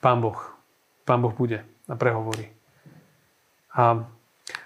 Pán 0.00 0.20
Boh 0.20 0.36
Pán 1.10 1.18
Boh 1.18 1.34
bude 1.34 1.66
a 1.90 1.98
prehovorí. 1.98 2.46
A, 3.74 4.06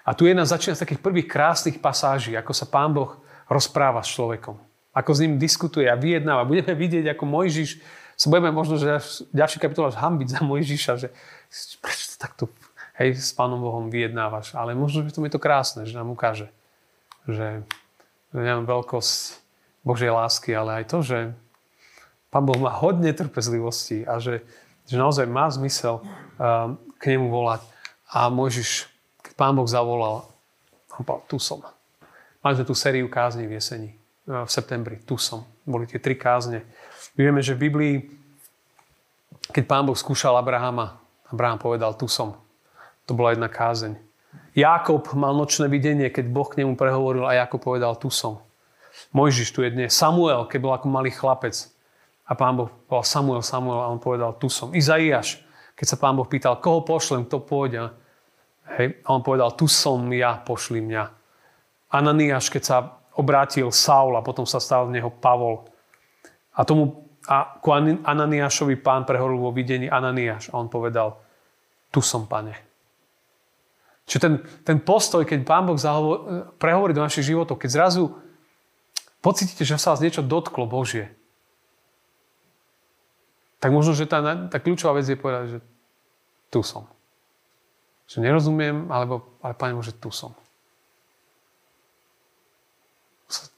a 0.05 0.11
tu 0.13 0.29
jedna 0.29 0.45
začína 0.45 0.77
z 0.77 0.85
takých 0.85 1.01
prvých 1.01 1.25
krásnych 1.25 1.81
pasáží, 1.81 2.37
ako 2.37 2.53
sa 2.53 2.69
Pán 2.69 2.93
Boh 2.93 3.17
rozpráva 3.49 4.05
s 4.05 4.13
človekom. 4.13 4.61
Ako 4.93 5.11
s 5.17 5.25
ním 5.25 5.41
diskutuje 5.41 5.89
a 5.89 5.97
vyjednáva. 5.97 6.45
Budeme 6.45 6.77
vidieť, 6.77 7.17
ako 7.17 7.25
Mojžiš 7.25 7.81
sa 8.15 8.31
budeme 8.31 8.53
možno, 8.53 8.77
že 8.77 9.01
ďalší 9.35 9.57
kapitol 9.59 9.89
až 9.89 9.99
hambiť 9.99 10.27
za 10.37 10.41
Mojžiša, 10.45 10.93
že 11.01 11.07
prečo 11.83 12.13
to 12.13 12.17
takto 12.21 12.43
hej, 13.01 13.17
s 13.17 13.35
Pánom 13.35 13.59
Bohom 13.59 13.91
vyjednávaš. 13.91 14.55
Ale 14.55 14.77
možno, 14.77 15.03
že 15.03 15.11
to 15.11 15.25
je 15.25 15.33
to 15.33 15.41
krásne, 15.41 15.83
že 15.83 15.97
nám 15.97 16.13
ukáže, 16.13 16.47
že, 17.27 17.65
nemám 18.31 18.69
veľkosť 18.69 19.41
Božej 19.83 20.13
lásky, 20.13 20.55
ale 20.55 20.81
aj 20.81 20.85
to, 20.93 20.97
že 21.03 21.19
Pán 22.31 22.47
Boh 22.47 22.55
má 22.55 22.71
hodne 22.71 23.11
trpezlivosti 23.11 24.07
a 24.07 24.21
že 24.23 24.47
že 24.85 24.95
naozaj 24.95 25.25
má 25.25 25.49
zmysel 25.49 26.01
uh, 26.01 26.73
k 27.01 27.03
nemu 27.15 27.29
volať. 27.29 27.61
A 28.09 28.29
môžeš, 28.29 28.87
keď 29.21 29.33
pán 29.35 29.53
Boh 29.57 29.67
zavolal, 29.67 30.25
on 30.95 31.03
povedal, 31.03 31.25
tu 31.27 31.37
som. 31.41 31.65
Mali 32.39 32.55
sme 32.55 32.65
tú 32.69 32.77
sériu 32.77 33.09
kázni 33.09 33.49
v 33.49 33.57
jeseni, 33.57 33.89
uh, 34.29 34.45
v 34.45 34.51
septembri, 34.51 35.01
tu 35.03 35.17
som. 35.17 35.43
Boli 35.65 35.89
tie 35.89 35.97
tri 35.97 36.13
kázne. 36.13 36.61
My 37.17 37.29
vieme, 37.29 37.41
že 37.41 37.57
v 37.57 37.69
Biblii, 37.69 37.95
keď 39.49 39.63
pán 39.65 39.83
Boh 39.83 39.97
skúšal 39.97 40.37
Abrahama, 40.37 41.01
Abraham 41.29 41.57
povedal, 41.57 41.97
tu 41.97 42.05
som. 42.05 42.37
To 43.09 43.17
bola 43.17 43.33
jedna 43.33 43.49
kázeň. 43.49 43.97
Jakob 44.55 45.11
mal 45.13 45.35
nočné 45.35 45.67
videnie, 45.67 46.07
keď 46.07 46.31
Boh 46.31 46.47
k 46.47 46.63
nemu 46.63 46.79
prehovoril 46.79 47.27
a 47.27 47.43
Jakob 47.43 47.59
povedal, 47.59 47.97
tu 47.99 48.07
som. 48.07 48.39
Mojžiš 49.11 49.51
tu 49.51 49.59
je 49.59 49.69
dnes. 49.75 49.91
Samuel, 49.91 50.47
keď 50.47 50.59
bol 50.63 50.71
ako 50.71 50.87
malý 50.87 51.11
chlapec, 51.11 51.74
a 52.25 52.31
pán 52.33 52.57
Boh 52.57 52.69
povedal 52.89 53.05
Samuel, 53.05 53.41
Samuel 53.45 53.79
a 53.85 53.91
on 53.93 54.01
povedal, 54.01 54.33
tu 54.41 54.49
som. 54.49 54.73
Izaiáš, 54.73 55.45
keď 55.77 55.85
sa 55.85 55.97
pán 56.01 56.17
Boh 56.17 56.25
pýtal, 56.25 56.57
koho 56.57 56.81
pošlem, 56.81 57.29
kto 57.29 57.37
pôjde. 57.45 57.93
Hej, 58.65 58.97
a 59.05 59.07
on 59.13 59.21
povedal, 59.21 59.53
tu 59.53 59.69
som 59.69 60.01
ja, 60.09 60.41
pošli 60.41 60.81
mňa. 60.81 61.03
Ananiáš, 61.93 62.49
keď 62.49 62.63
sa 62.65 62.77
obrátil 63.13 63.69
Saul 63.69 64.17
a 64.17 64.25
potom 64.25 64.43
sa 64.49 64.57
stal 64.57 64.89
v 64.89 64.97
neho 64.97 65.13
Pavol. 65.13 65.69
A 66.57 66.65
tomu 66.65 67.05
a 67.25 67.57
ku 67.57 67.73
Ananiášovi 67.73 68.77
pán 68.85 69.01
prehoril 69.01 69.41
vo 69.41 69.49
videní 69.49 69.89
Ananiáš 69.89 70.53
a 70.53 70.61
on 70.61 70.69
povedal, 70.69 71.17
tu 71.89 71.97
som, 71.97 72.29
pane. 72.29 72.53
Čiže 74.05 74.21
ten, 74.21 74.33
ten 74.61 74.77
postoj, 74.77 75.25
keď 75.25 75.41
pán 75.41 75.65
Boh 75.65 75.77
zahovor, 75.77 76.53
prehovorí 76.61 76.93
do 76.93 77.01
našich 77.01 77.25
životov, 77.25 77.57
keď 77.57 77.69
zrazu 77.73 78.13
pocítite, 79.25 79.65
že 79.65 79.81
sa 79.81 79.97
vás 79.97 80.05
niečo 80.05 80.21
dotklo 80.21 80.69
Božie, 80.69 81.09
tak 83.65 83.73
možno, 83.73 83.97
že 83.97 84.05
tá, 84.05 84.21
tá 84.45 84.61
kľúčová 84.61 85.01
vec 85.01 85.09
je 85.09 85.17
povedať, 85.17 85.57
že 85.57 85.59
tu 86.53 86.61
som. 86.61 86.85
Že 88.05 88.21
nerozumiem, 88.21 88.93
alebo, 88.93 89.25
ale 89.41 89.57
Pane 89.57 89.73
že 89.81 89.89
tu 89.97 90.13
som. 90.13 90.37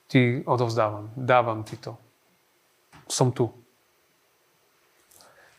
Ti 0.07 0.47
odovzdávam, 0.47 1.11
dávam 1.19 1.67
ti 1.67 1.75
to. 1.75 1.99
Som 3.11 3.35
tu. 3.35 3.51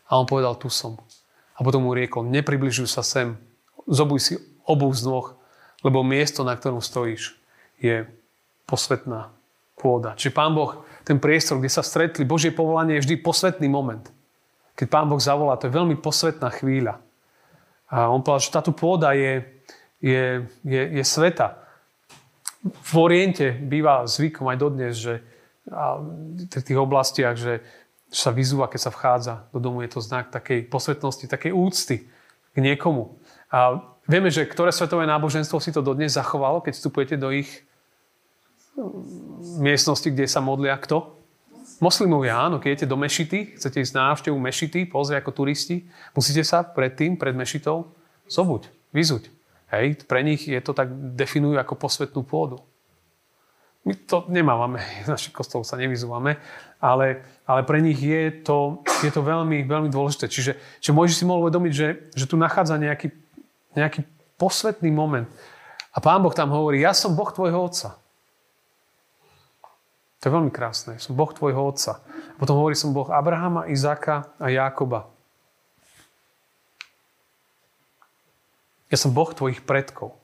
A 0.09 0.17
on 0.17 0.25
povedal, 0.25 0.57
tu 0.57 0.65
som. 0.73 0.97
A 1.53 1.61
potom 1.61 1.85
mu 1.85 1.93
riekol, 1.93 2.25
nepribližuj 2.25 2.89
sa 2.89 3.05
sem, 3.05 3.37
zobuj 3.85 4.17
si 4.17 4.33
obu 4.65 4.89
z 4.89 5.05
nôh, 5.05 5.37
lebo 5.85 6.01
miesto, 6.01 6.41
na 6.41 6.57
ktorom 6.57 6.81
stojíš, 6.81 7.37
je 7.77 8.09
posvetná 8.65 9.29
pôda. 9.77 10.17
Čiže 10.17 10.33
Pán 10.33 10.57
Boh 10.57 10.81
ten 11.05 11.21
priestor, 11.21 11.61
kde 11.61 11.69
sa 11.69 11.85
stretli. 11.85 12.25
Božie 12.25 12.49
povolanie 12.49 12.97
je 12.97 13.05
vždy 13.05 13.15
posvetný 13.21 13.69
moment. 13.69 14.09
Keď 14.79 14.87
Pán 14.87 15.11
Boh 15.11 15.19
zavolá, 15.19 15.59
to 15.59 15.67
je 15.67 15.75
veľmi 15.75 15.99
posvetná 15.99 16.47
chvíľa. 16.55 17.03
A 17.91 18.07
on 18.07 18.23
povedal, 18.23 18.47
že 18.47 18.55
táto 18.55 18.71
pôda 18.71 19.11
je, 19.11 19.43
je, 19.99 20.47
je, 20.63 20.81
je 20.95 21.03
sveta. 21.03 21.59
V 22.63 22.93
Oriente 22.95 23.51
býva 23.51 24.07
zvykom 24.07 24.47
aj 24.47 24.57
dodnes, 24.57 24.95
že 24.95 25.19
v 26.47 26.63
tých 26.63 26.79
oblastiach, 26.79 27.35
že 27.35 27.59
sa 28.07 28.31
vyzúva, 28.31 28.71
keď 28.71 28.89
sa 28.89 28.95
vchádza 28.95 29.33
do 29.51 29.59
domu, 29.59 29.83
je 29.83 29.91
to 29.91 29.99
znak 29.99 30.31
takej 30.31 30.65
posvetnosti, 30.71 31.27
takej 31.27 31.51
úcty 31.51 32.07
k 32.55 32.57
niekomu. 32.57 33.19
A 33.51 33.83
vieme, 34.07 34.31
že 34.31 34.47
ktoré 34.47 34.71
svetové 34.71 35.05
náboženstvo 35.05 35.59
si 35.59 35.75
to 35.75 35.83
dodnes 35.83 36.15
zachovalo, 36.15 36.63
keď 36.63 36.73
vstupujete 36.73 37.15
do 37.19 37.35
ich 37.35 37.67
miestnosti, 39.59 40.07
kde 40.07 40.25
sa 40.25 40.39
modlia 40.39 40.79
kto? 40.79 41.18
Moslimovia, 41.79 42.35
áno, 42.35 42.59
keď 42.59 42.69
idete 42.75 42.91
do 42.91 42.99
mešity, 42.99 43.55
chcete 43.55 43.79
ísť 43.79 43.95
na 43.95 44.11
návštevu 44.11 44.35
mešity, 44.35 44.83
pozrieť 44.91 45.23
ako 45.23 45.31
turisti, 45.31 45.87
musíte 46.11 46.43
sa 46.43 46.59
predtým, 46.63 47.15
pred 47.15 47.31
mešitou, 47.31 47.95
zobuť, 48.27 48.67
vyzuť. 48.91 49.31
Hej, 49.71 50.03
pre 50.03 50.19
nich 50.25 50.43
je 50.43 50.59
to 50.59 50.75
tak, 50.75 50.91
definujú 50.91 51.55
ako 51.55 51.79
posvetnú 51.79 52.27
pôdu. 52.27 52.59
My 53.87 53.95
to 53.95 54.27
nemávame, 54.27 54.83
v 55.05 55.07
našich 55.07 55.31
kostoloch 55.31 55.63
sa 55.63 55.79
nevyzúvame, 55.79 56.35
ale, 56.83 57.23
ale 57.47 57.61
pre 57.63 57.79
nich 57.79 57.99
je 58.03 58.43
to, 58.43 58.83
je 58.99 59.11
to 59.11 59.23
veľmi, 59.23 59.63
veľmi 59.63 59.87
dôležité. 59.87 60.27
Čiže, 60.27 60.83
čiže 60.83 60.91
môžeš 60.91 61.15
si 61.15 61.23
mohol 61.23 61.47
uvedomiť, 61.47 61.73
že, 61.73 61.87
že 62.11 62.25
tu 62.27 62.35
nachádza 62.35 62.75
nejaký, 62.75 63.15
nejaký 63.71 64.03
posvetný 64.35 64.91
moment. 64.91 65.31
A 65.95 66.03
Pán 66.03 66.19
Boh 66.19 66.35
tam 66.35 66.51
hovorí, 66.51 66.83
ja 66.83 66.91
som 66.91 67.15
Boh 67.15 67.31
tvojho 67.31 67.71
otca. 67.71 67.95
To 70.19 70.27
je 70.27 70.35
veľmi 70.35 70.51
krásne. 70.51 70.99
Som 70.99 71.15
Boh 71.15 71.31
tvojho 71.31 71.63
otca. 71.63 72.03
Potom 72.35 72.59
hovorí, 72.59 72.75
som 72.75 72.91
Boh 72.91 73.07
Abrahama, 73.07 73.71
Izáka 73.71 74.35
a 74.35 74.51
Jákoba. 74.51 75.07
Ja 78.91 78.97
som 78.99 79.15
Boh 79.15 79.31
tvojich 79.31 79.63
predkov. 79.63 80.17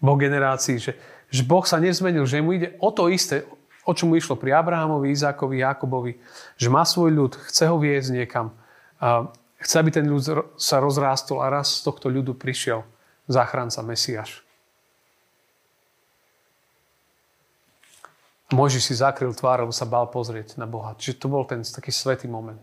Boh 0.00 0.18
generácií, 0.18 0.80
že, 0.80 0.96
že 1.28 1.44
Boh 1.44 1.62
sa 1.62 1.78
nezmenil, 1.78 2.24
že 2.24 2.42
mu 2.42 2.56
ide 2.56 2.74
o 2.80 2.88
to 2.90 3.12
isté, 3.12 3.44
o 3.86 3.92
čom 3.92 4.10
mu 4.10 4.18
išlo 4.18 4.38
pri 4.38 4.54
Abrahamovi, 4.54 5.10
Izákovi, 5.10 5.62
Jákobovi, 5.62 6.12
že 6.58 6.68
má 6.70 6.86
svoj 6.86 7.10
ľud, 7.10 7.32
chce 7.50 7.70
ho 7.70 7.76
viesť 7.78 8.10
niekam. 8.14 8.54
A 9.02 9.30
chce, 9.58 9.74
aby 9.78 9.90
ten 9.90 10.06
ľud 10.06 10.22
sa 10.58 10.76
rozrástol 10.78 11.42
a 11.42 11.50
raz 11.50 11.82
z 11.82 11.86
tohto 11.86 12.06
ľudu 12.10 12.38
prišiel 12.38 12.86
záchranca 13.26 13.82
Mesiáš. 13.82 14.42
Mojžiš 18.52 18.92
si 18.92 18.94
zakryl 19.00 19.32
tvár, 19.32 19.64
lebo 19.64 19.72
sa 19.72 19.88
bál 19.88 20.06
pozrieť 20.12 20.60
na 20.60 20.68
Boha. 20.68 20.92
Čiže 20.94 21.24
to 21.24 21.26
bol 21.32 21.48
ten 21.48 21.64
taký 21.64 21.88
svetý 21.88 22.28
moment. 22.28 22.60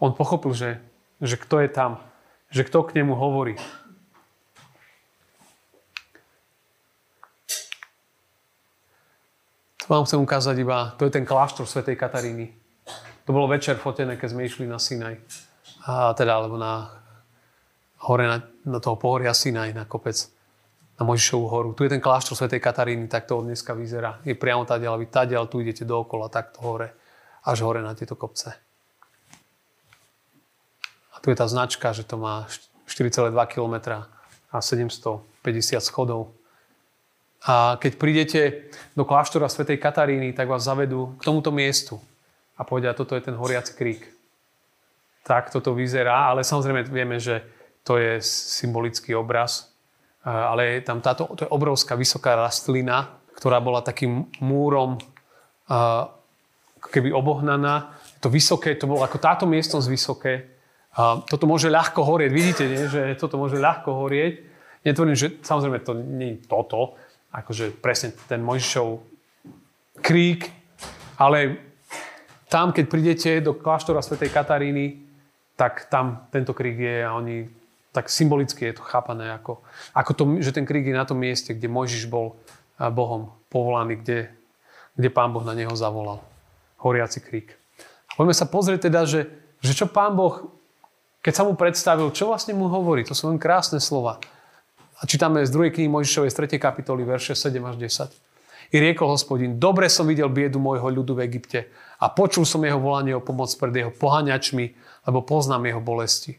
On 0.00 0.16
pochopil, 0.16 0.56
že, 0.56 0.80
že 1.20 1.36
kto 1.36 1.60
je 1.60 1.68
tam, 1.68 2.00
že 2.48 2.64
kto 2.64 2.84
k 2.88 3.00
nemu 3.00 3.12
hovorí. 3.12 3.60
To 9.86 9.94
vám 9.94 10.02
chcem 10.02 10.18
ukázať 10.18 10.56
iba, 10.58 10.98
to 10.98 11.06
je 11.06 11.14
ten 11.14 11.22
kláštor 11.22 11.62
svätej 11.62 11.94
Kataríny. 11.94 12.50
To 13.22 13.30
bolo 13.30 13.46
večer 13.46 13.78
fotené, 13.78 14.18
keď 14.18 14.28
sme 14.34 14.42
išli 14.42 14.66
na 14.66 14.82
Sinaj. 14.82 15.14
A 15.86 16.10
teda, 16.18 16.42
alebo 16.42 16.58
na 16.58 16.90
hore 18.02 18.26
na, 18.26 18.42
na 18.66 18.78
toho 18.82 18.98
pohoria 18.98 19.30
Sinaj, 19.30 19.70
na 19.74 19.86
kopec 19.86 20.18
na 20.96 21.02
Mojžišovú 21.04 21.46
horu. 21.52 21.68
Tu 21.76 21.84
je 21.84 21.92
ten 21.92 22.00
kláštor 22.00 22.36
svätej 22.36 22.60
Kataríny, 22.60 23.04
tak 23.08 23.28
to 23.28 23.44
dneska 23.44 23.76
vyzerá. 23.76 24.16
Je 24.24 24.32
priamo 24.32 24.64
tadiaľ, 24.64 24.96
vy 24.96 25.06
tadiaľ, 25.12 25.44
tu 25.44 25.60
idete 25.60 25.84
dookola, 25.84 26.32
takto 26.32 26.64
hore, 26.64 26.96
až 27.44 27.60
hore 27.68 27.84
na 27.84 27.92
tieto 27.92 28.16
kopce. 28.16 28.56
A 31.12 31.16
tu 31.20 31.28
je 31.28 31.36
tá 31.36 31.44
značka, 31.44 31.92
že 31.92 32.00
to 32.00 32.16
má 32.16 32.48
4,2 32.88 33.28
km 33.52 34.08
a 34.48 34.56
750 34.56 35.20
schodov. 35.84 36.32
A 37.44 37.76
keď 37.76 37.92
prídete 38.00 38.42
do 38.96 39.04
kláštora 39.04 39.52
svätej 39.52 39.76
Kataríny, 39.76 40.32
tak 40.32 40.48
vás 40.48 40.64
zavedú 40.64 41.12
k 41.20 41.22
tomuto 41.28 41.52
miestu 41.52 42.00
a 42.56 42.64
povedia, 42.64 42.96
toto 42.96 43.12
je 43.12 43.22
ten 43.22 43.36
horiaci 43.36 43.76
krík. 43.76 44.02
Tak 45.28 45.52
toto 45.52 45.76
vyzerá, 45.76 46.32
ale 46.32 46.40
samozrejme 46.40 46.88
vieme, 46.88 47.20
že 47.20 47.44
to 47.84 48.00
je 48.00 48.18
symbolický 48.24 49.12
obraz, 49.12 49.75
ale 50.26 50.82
tam 50.82 50.98
táto 50.98 51.30
to 51.38 51.46
je 51.46 51.54
obrovská 51.54 51.94
vysoká 51.94 52.34
rastlina, 52.34 53.22
ktorá 53.38 53.62
bola 53.62 53.78
takým 53.78 54.26
múrom 54.42 54.98
keby 56.90 57.14
obohnaná. 57.14 57.94
To 58.18 58.26
vysoké, 58.26 58.74
to 58.74 58.90
bolo 58.90 59.06
ako 59.06 59.22
táto 59.22 59.44
miestnosť 59.46 59.86
vysoké. 59.86 60.34
Toto 61.30 61.44
môže 61.46 61.70
ľahko 61.70 62.02
horieť. 62.02 62.30
Vidíte, 62.32 62.64
nie? 62.66 62.90
že 62.90 63.14
toto 63.20 63.38
môže 63.38 63.60
ľahko 63.60 63.92
horieť. 63.92 64.42
Netvorím, 64.82 65.18
že 65.18 65.38
samozrejme 65.42 65.78
to 65.82 65.92
nie 65.94 66.38
je 66.38 66.46
toto, 66.46 66.94
akože 67.34 67.74
presne 67.82 68.14
ten 68.30 68.38
Mojžišov 68.38 69.02
krík, 69.98 70.46
ale 71.18 71.58
tam, 72.46 72.70
keď 72.70 72.84
prídete 72.86 73.30
do 73.42 73.58
kláštora 73.58 73.98
svätej 73.98 74.30
Kataríny, 74.30 75.02
tak 75.58 75.90
tam 75.90 76.30
tento 76.30 76.54
krík 76.54 76.78
je 76.78 76.96
a 77.02 77.18
oni 77.18 77.50
tak 77.96 78.12
symbolicky 78.12 78.68
je 78.68 78.76
to 78.76 78.84
chápané 78.84 79.32
ako, 79.32 79.64
ako 79.96 80.12
to, 80.12 80.22
že 80.44 80.52
ten 80.52 80.68
krík 80.68 80.84
je 80.84 80.92
na 80.92 81.08
tom 81.08 81.16
mieste, 81.16 81.56
kde 81.56 81.72
Mojžiš 81.72 82.12
bol 82.12 82.36
Bohom 82.76 83.32
povolaný, 83.48 84.04
kde, 84.04 84.28
kde 85.00 85.08
Pán 85.08 85.32
Boh 85.32 85.40
na 85.40 85.56
neho 85.56 85.72
zavolal. 85.72 86.20
Horiaci 86.84 87.24
krík. 87.24 87.56
Poďme 88.20 88.36
sa 88.36 88.44
pozrieť 88.44 88.92
teda, 88.92 89.08
že, 89.08 89.32
že 89.64 89.72
čo 89.72 89.88
Pán 89.88 90.12
Boh, 90.12 90.52
keď 91.24 91.32
sa 91.32 91.42
mu 91.48 91.56
predstavil, 91.56 92.12
čo 92.12 92.28
vlastne 92.28 92.52
mu 92.52 92.68
hovorí. 92.68 93.00
To 93.08 93.16
sú 93.16 93.32
len 93.32 93.40
krásne 93.40 93.80
slova. 93.80 94.20
A 95.00 95.08
čítame 95.08 95.40
z 95.44 95.52
2. 95.52 95.72
knihy 95.72 95.88
Mojžišovej 95.88 96.32
z 96.32 96.36
3. 96.52 96.60
kapitoly, 96.60 97.08
verše 97.08 97.32
7 97.32 97.56
až 97.64 97.76
10. 97.80 98.12
I 98.72 98.76
riekol 98.82 99.08
hospodin, 99.08 99.56
dobre 99.56 99.88
som 99.88 100.04
videl 100.04 100.28
biedu 100.28 100.60
môjho 100.60 100.90
ľudu 100.90 101.16
v 101.16 101.24
Egypte 101.24 101.70
a 101.96 102.10
počul 102.10 102.44
som 102.44 102.60
jeho 102.60 102.82
volanie 102.82 103.14
o 103.14 103.22
pomoc 103.22 103.48
pred 103.56 103.72
jeho 103.72 103.92
pohaňačmi, 103.94 104.66
lebo 105.06 105.22
poznám 105.22 105.70
jeho 105.70 105.80
bolesti. 105.80 106.36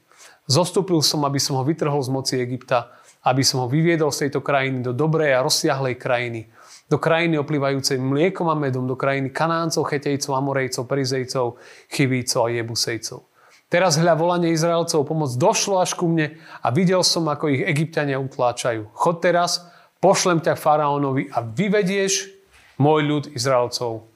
Zostúpil 0.47 1.03
som, 1.03 1.27
aby 1.27 1.43
som 1.43 1.59
ho 1.59 1.63
vytrhol 1.67 1.99
z 1.99 2.09
moci 2.09 2.33
Egypta, 2.39 2.95
aby 3.27 3.43
som 3.43 3.61
ho 3.63 3.67
vyviedol 3.67 4.15
z 4.15 4.27
tejto 4.27 4.39
krajiny 4.39 4.79
do 4.79 4.95
dobrej 4.95 5.35
a 5.35 5.43
rozsiahlej 5.43 5.99
krajiny, 5.99 6.47
do 6.87 6.95
krajiny 6.95 7.35
oplývajúcej 7.35 7.99
mliekom 7.99 8.47
a 8.47 8.55
medom, 8.55 8.87
do 8.87 8.95
krajiny 8.95 9.35
Kanáncov, 9.35 9.91
Chetejcov, 9.91 10.39
Amorejcov, 10.39 10.87
Perizejcov, 10.87 11.59
Chyvícov 11.91 12.47
a 12.47 12.49
Jebusejcov. 12.55 13.19
Teraz 13.67 13.99
hľa 13.99 14.15
volanie 14.15 14.55
Izraelcov 14.55 15.03
pomoc 15.03 15.35
došlo 15.35 15.83
až 15.83 15.99
ku 15.99 16.07
mne 16.07 16.39
a 16.63 16.71
videl 16.71 17.03
som, 17.03 17.27
ako 17.27 17.51
ich 17.51 17.67
egyptiania 17.67 18.15
utláčajú. 18.15 18.95
Chod 18.95 19.19
teraz, 19.19 19.67
pošlem 19.99 20.39
ťa 20.39 20.55
faraónovi 20.55 21.27
a 21.35 21.43
vyvedieš 21.43 22.31
môj 22.79 23.03
ľud 23.03 23.23
Izraelcov 23.35 24.07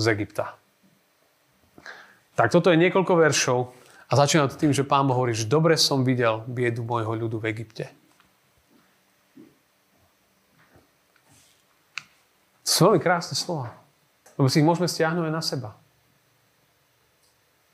z 0.00 0.04
Egypta. 0.08 0.56
Tak 2.32 2.48
toto 2.48 2.72
je 2.72 2.80
niekoľko 2.80 3.12
veršov, 3.12 3.83
a 4.14 4.22
začína 4.22 4.46
to 4.46 4.54
tým, 4.54 4.70
že 4.70 4.86
pán 4.86 5.10
Boh 5.10 5.18
hovorí, 5.18 5.34
že 5.34 5.42
dobre 5.42 5.74
som 5.74 6.06
videl 6.06 6.46
biedu 6.46 6.86
môjho 6.86 7.18
ľudu 7.18 7.42
v 7.42 7.50
Egypte. 7.50 7.90
To 12.62 12.68
sú 12.70 12.80
veľmi 12.86 13.02
krásne 13.02 13.34
slova. 13.34 13.74
Lebo 14.38 14.46
si 14.46 14.62
ich 14.62 14.66
môžeme 14.66 14.86
stiahnuť 14.86 15.26
aj 15.26 15.34
na 15.34 15.42
seba. 15.42 15.74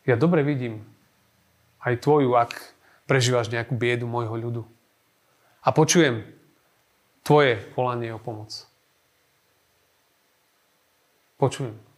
Ja 0.09 0.16
dobre 0.16 0.40
vidím 0.40 0.81
aj 1.85 2.00
tvoju, 2.00 2.33
ak 2.33 2.57
prežívaš 3.05 3.53
nejakú 3.53 3.76
biedu 3.76 4.09
môjho 4.09 4.33
ľudu. 4.33 4.62
A 5.61 5.76
počujem 5.76 6.24
tvoje 7.20 7.61
volanie 7.76 8.16
o 8.16 8.20
pomoc. 8.22 8.64
Počujem. 11.37 11.89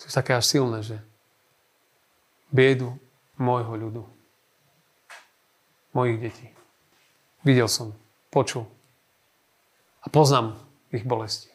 Sú 0.00 0.08
také 0.08 0.32
až 0.32 0.48
silné, 0.48 0.80
že 0.80 0.96
biedu 2.48 2.96
môjho 3.36 3.76
ľudu, 3.76 4.02
mojich 5.92 6.18
detí. 6.24 6.48
Videl 7.44 7.68
som, 7.68 7.92
počul 8.32 8.64
a 10.00 10.06
poznám 10.08 10.56
ich 10.88 11.04
bolesti. 11.04 11.52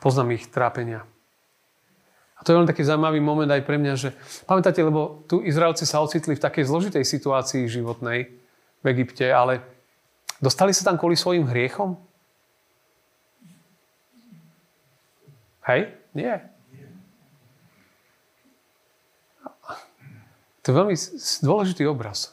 Poznám 0.00 0.32
ich 0.40 0.48
trápenia. 0.48 1.04
A 2.36 2.40
to 2.40 2.56
je 2.56 2.58
len 2.60 2.64
taký 2.64 2.80
zaujímavý 2.80 3.20
moment 3.20 3.52
aj 3.52 3.68
pre 3.68 3.76
mňa, 3.76 3.94
že 4.00 4.16
pamätáte, 4.48 4.80
lebo 4.80 5.20
tu 5.28 5.44
Izraelci 5.44 5.84
sa 5.84 6.00
ocitli 6.00 6.32
v 6.32 6.40
takej 6.40 6.64
zložitej 6.72 7.04
situácii 7.04 7.68
životnej 7.68 8.32
v 8.80 8.86
Egypte, 8.96 9.28
ale 9.28 9.60
dostali 10.40 10.72
sa 10.72 10.88
tam 10.88 10.96
kvôli 10.96 11.20
svojim 11.20 11.44
hriechom? 11.44 12.00
Hej? 15.68 15.92
Nie. 16.16 16.48
To 20.70 20.78
je 20.78 20.78
veľmi 20.86 20.96
dôležitý 21.42 21.82
obraz. 21.90 22.30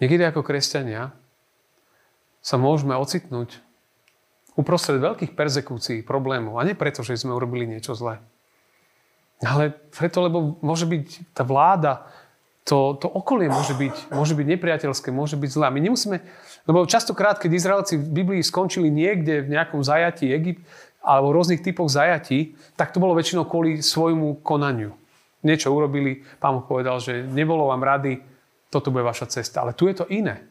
Niekedy 0.00 0.24
ako 0.24 0.40
kresťania 0.40 1.12
sa 2.40 2.56
môžeme 2.56 2.96
ocitnúť 2.96 3.60
uprostred 4.56 4.96
veľkých 4.96 5.36
persekúcií, 5.36 6.00
problémov. 6.00 6.56
A 6.56 6.64
nie 6.64 6.72
preto, 6.72 7.04
že 7.04 7.20
sme 7.20 7.36
urobili 7.36 7.68
niečo 7.68 7.92
zlé. 7.92 8.16
Ale 9.44 9.76
preto, 9.92 10.24
lebo 10.24 10.56
môže 10.64 10.88
byť 10.88 11.36
tá 11.36 11.44
vláda, 11.44 12.08
to, 12.64 12.96
to 12.96 13.12
okolie 13.12 13.52
môže 13.52 13.76
byť, 13.76 14.08
môže 14.08 14.32
byť 14.32 14.46
nepriateľské, 14.56 15.12
môže 15.12 15.36
byť 15.36 15.50
zlé. 15.52 15.68
My 15.68 15.84
nemusíme, 15.84 16.16
lebo 16.64 16.88
častokrát, 16.88 17.36
keď 17.36 17.60
Izraelci 17.60 18.00
v 18.00 18.24
Biblii 18.24 18.40
skončili 18.40 18.88
niekde 18.88 19.44
v 19.44 19.52
nejakom 19.52 19.84
zajatí 19.84 20.32
Egypt, 20.32 20.64
alebo 21.04 21.36
rôznych 21.36 21.60
typoch 21.60 21.92
zajatí, 21.92 22.56
tak 22.80 22.96
to 22.96 23.04
bolo 23.04 23.12
väčšinou 23.12 23.44
kvôli 23.44 23.84
svojmu 23.84 24.40
konaniu. 24.40 24.96
Niečo 25.40 25.72
urobili, 25.72 26.20
pán 26.36 26.60
mu 26.60 26.62
povedal, 26.64 27.00
že 27.00 27.24
nebolo 27.24 27.72
vám 27.72 27.80
rady, 27.80 28.20
toto 28.68 28.92
bude 28.92 29.02
vaša 29.02 29.26
cesta. 29.26 29.64
Ale 29.64 29.72
tu 29.72 29.88
je 29.88 29.96
to 29.96 30.06
iné. 30.12 30.44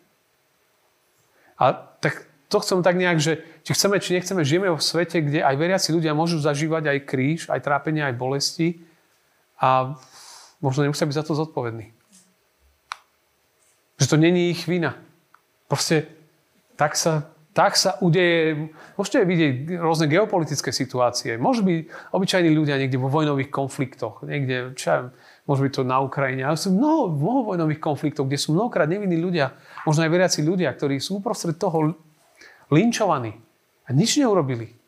A 1.60 1.72
tak 1.74 2.26
to 2.50 2.58
chcem 2.60 2.82
tak 2.82 2.98
nejak, 2.98 3.22
že 3.22 3.46
či 3.62 3.78
chceme, 3.78 4.02
či 4.02 4.18
nechceme, 4.18 4.42
žijeme 4.42 4.74
v 4.74 4.82
svete, 4.82 5.22
kde 5.22 5.46
aj 5.46 5.56
veriaci 5.56 5.94
ľudia 5.94 6.18
môžu 6.18 6.42
zažívať 6.42 6.84
aj 6.90 7.00
kríž, 7.06 7.42
aj 7.54 7.62
trápenie, 7.62 8.02
aj 8.02 8.18
bolesti 8.18 8.82
a 9.62 9.94
možno 10.58 10.88
nemusia 10.88 11.06
byť 11.06 11.18
za 11.20 11.26
to 11.30 11.38
zodpovední. 11.38 11.94
Že 14.02 14.06
to 14.10 14.16
není 14.18 14.50
ich 14.50 14.66
vina. 14.66 14.98
Proste 15.70 16.10
tak 16.80 16.98
sa, 16.98 17.30
tak 17.60 17.76
sa 17.76 18.00
udeje, 18.00 18.72
môžete 18.96 19.28
vidieť 19.28 19.84
rôzne 19.84 20.08
geopolitické 20.08 20.72
situácie. 20.72 21.36
Môžu 21.36 21.68
byť 21.68 21.92
obyčajní 22.16 22.56
ľudia 22.56 22.80
niekde 22.80 22.96
vo 22.96 23.12
vojnových 23.12 23.52
konfliktoch, 23.52 24.24
niekde, 24.24 24.80
čo 24.80 25.12
môže 25.44 25.68
byť 25.68 25.74
to 25.76 25.84
na 25.84 26.00
Ukrajine, 26.00 26.48
ale 26.48 26.56
sú 26.56 26.72
mnoho, 26.72 27.12
mnoho 27.12 27.52
vojnových 27.52 27.84
konfliktov, 27.84 28.32
kde 28.32 28.40
sú 28.40 28.56
mnohokrát 28.56 28.88
nevinní 28.88 29.20
ľudia, 29.20 29.60
možno 29.84 30.08
aj 30.08 30.12
veriaci 30.16 30.40
ľudia, 30.40 30.72
ktorí 30.72 31.04
sú 31.04 31.20
uprostred 31.20 31.60
toho 31.60 32.00
linčovaní 32.72 33.36
a 33.84 33.92
nič 33.92 34.16
neurobili. 34.24 34.80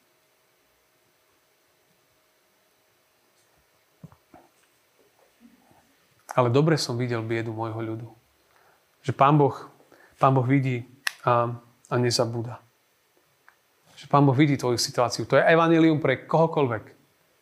Ale 6.31 6.47
dobre 6.47 6.79
som 6.79 6.95
videl 6.95 7.19
biedu 7.19 7.51
môjho 7.51 7.84
ľudu. 7.84 8.07
Že 9.03 9.12
Pán 9.12 9.36
Boh, 9.36 9.67
Pán 10.15 10.31
boh 10.31 10.47
vidí 10.47 10.88
a, 11.27 11.51
a 11.91 11.99
nezabúda. 11.99 12.63
Že 13.99 14.08
Pán 14.08 14.23
Boh 14.23 14.34
vidí 14.34 14.56
tvoju 14.56 14.80
situáciu. 14.80 15.27
To 15.27 15.38
je 15.38 15.43
evanilium 15.43 15.99
pre 15.99 16.23
kohokoľvek. 16.23 16.84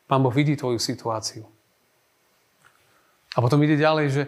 Pán 0.10 0.26
Boh 0.26 0.34
vidí 0.34 0.58
tvoju 0.58 0.82
situáciu. 0.82 1.46
A 3.30 3.38
potom 3.40 3.62
ide 3.62 3.78
ďalej, 3.78 4.06
že 4.10 4.24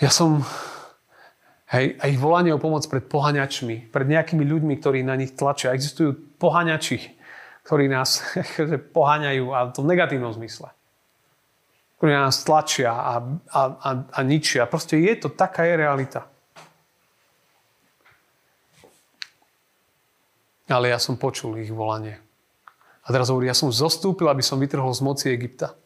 ja 0.00 0.08
som 0.08 0.40
Hej, 1.66 1.98
a 1.98 2.06
volanie 2.22 2.54
o 2.54 2.62
pomoc 2.62 2.86
pred 2.86 3.02
pohaňačmi, 3.10 3.90
pred 3.90 4.06
nejakými 4.06 4.46
ľuďmi, 4.46 4.78
ktorí 4.78 5.02
na 5.02 5.18
nich 5.18 5.34
tlačia. 5.34 5.74
Existujú 5.74 6.38
pohaňači, 6.38 7.18
ktorí 7.66 7.90
nás 7.90 8.22
poháňajú 8.96 9.44
a 9.50 9.74
to 9.74 9.82
v 9.82 9.90
negatívnom 9.90 10.30
zmysle. 10.30 10.70
Ktorí 11.98 12.14
nás 12.14 12.38
tlačia 12.46 12.94
a, 12.94 13.14
a, 13.50 13.60
a, 13.82 13.90
a 14.14 14.18
ničia. 14.22 14.70
Proste 14.70 15.02
je 15.02 15.18
to, 15.18 15.34
taká 15.34 15.66
je 15.66 15.74
realita. 15.74 16.30
Ale 20.66 20.90
ja 20.90 20.98
som 20.98 21.14
počul 21.14 21.62
ich 21.62 21.70
volanie. 21.70 22.18
A 23.06 23.14
teraz 23.14 23.30
hovorí, 23.30 23.46
ja 23.46 23.54
som 23.54 23.70
zostúpil, 23.70 24.26
aby 24.26 24.42
som 24.42 24.58
vytrhol 24.58 24.90
z 24.90 25.02
moci 25.06 25.26
Egypta. 25.30 25.78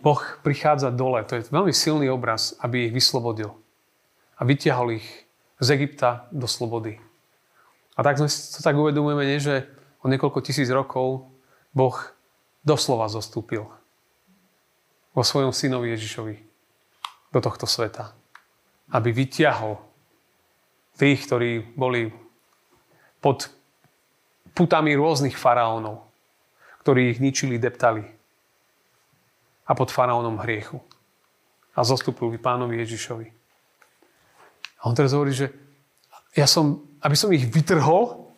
Boh 0.00 0.20
prichádza 0.44 0.92
dole. 0.92 1.24
To 1.28 1.36
je 1.36 1.48
veľmi 1.48 1.72
silný 1.72 2.08
obraz, 2.12 2.56
aby 2.60 2.88
ich 2.88 2.92
vyslobodil. 2.92 3.52
A 4.36 4.44
vytiahol 4.44 5.00
ich 5.00 5.08
z 5.60 5.76
Egypta 5.76 6.28
do 6.32 6.48
slobody. 6.48 6.96
A 7.96 8.00
tak 8.00 8.16
sme 8.16 8.28
to 8.28 8.60
tak 8.64 8.76
uvedomujeme, 8.76 9.28
nie, 9.28 9.40
že 9.40 9.68
o 10.00 10.08
niekoľko 10.08 10.40
tisíc 10.40 10.72
rokov 10.72 11.28
Boh 11.76 11.96
doslova 12.64 13.12
zostúpil 13.12 13.68
vo 15.12 15.22
svojom 15.24 15.52
synovi 15.52 15.92
Ježišovi 15.92 16.36
do 17.32 17.38
tohto 17.44 17.68
sveta. 17.68 18.16
Aby 18.88 19.12
vytiahol 19.12 19.89
tých, 21.00 21.24
ktorí 21.24 21.72
boli 21.72 22.12
pod 23.24 23.48
putami 24.52 24.92
rôznych 24.92 25.32
faraónov, 25.32 26.04
ktorí 26.84 27.16
ich 27.16 27.18
ničili, 27.24 27.56
deptali 27.56 28.04
a 29.64 29.72
pod 29.72 29.88
faraónom 29.88 30.36
hriechu. 30.44 30.76
A 31.72 31.86
zostúpil 31.86 32.36
k 32.36 32.42
pánovi 32.42 32.82
Ježišovi. 32.84 33.26
A 34.80 34.90
on 34.90 34.96
teraz 34.96 35.16
hovorí, 35.16 35.32
že 35.32 35.48
ja 36.36 36.44
som, 36.44 36.84
aby 37.00 37.16
som 37.16 37.30
ich 37.32 37.46
vytrhol 37.48 38.28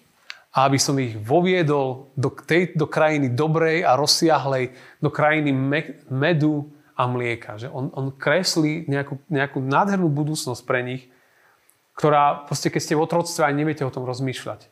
a 0.52 0.68
aby 0.68 0.76
som 0.76 0.94
ich 1.00 1.16
voviedol 1.16 2.12
do, 2.14 2.28
tej, 2.28 2.76
do 2.76 2.84
krajiny 2.84 3.32
dobrej 3.32 3.88
a 3.88 3.96
rozsiahlej, 3.96 4.76
do 5.00 5.08
krajiny 5.08 5.50
me, 5.50 5.80
medu 6.12 6.68
a 6.92 7.08
mlieka. 7.08 7.56
Že 7.56 7.72
on, 7.72 7.88
on 7.96 8.06
kreslí 8.12 8.84
nejakú, 8.84 9.16
nejakú 9.32 9.58
nádhernú 9.64 10.12
budúcnosť 10.12 10.62
pre 10.68 10.84
nich, 10.84 11.11
ktorá, 11.94 12.48
proste 12.48 12.72
keď 12.72 12.80
ste 12.80 12.94
v 12.96 13.04
otroctve, 13.04 13.42
aj 13.44 13.54
neviete 13.54 13.84
o 13.84 13.92
tom 13.92 14.08
rozmýšľať. 14.08 14.68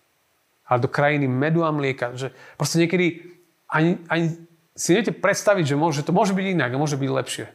Ale 0.70 0.78
do 0.80 0.88
krajiny 0.88 1.26
medu 1.26 1.66
a 1.66 1.70
mlieka. 1.74 2.14
Že 2.14 2.32
proste 2.56 2.78
niekedy 2.80 3.26
ani, 3.68 4.00
ani 4.06 4.38
si 4.74 4.96
viete 4.96 5.12
predstaviť, 5.12 5.74
že 5.74 5.76
môže, 5.76 6.00
to 6.06 6.14
môže 6.14 6.32
byť 6.32 6.46
inak 6.56 6.70
a 6.72 6.80
môže 6.80 6.96
byť 6.96 7.10
lepšie. 7.10 7.46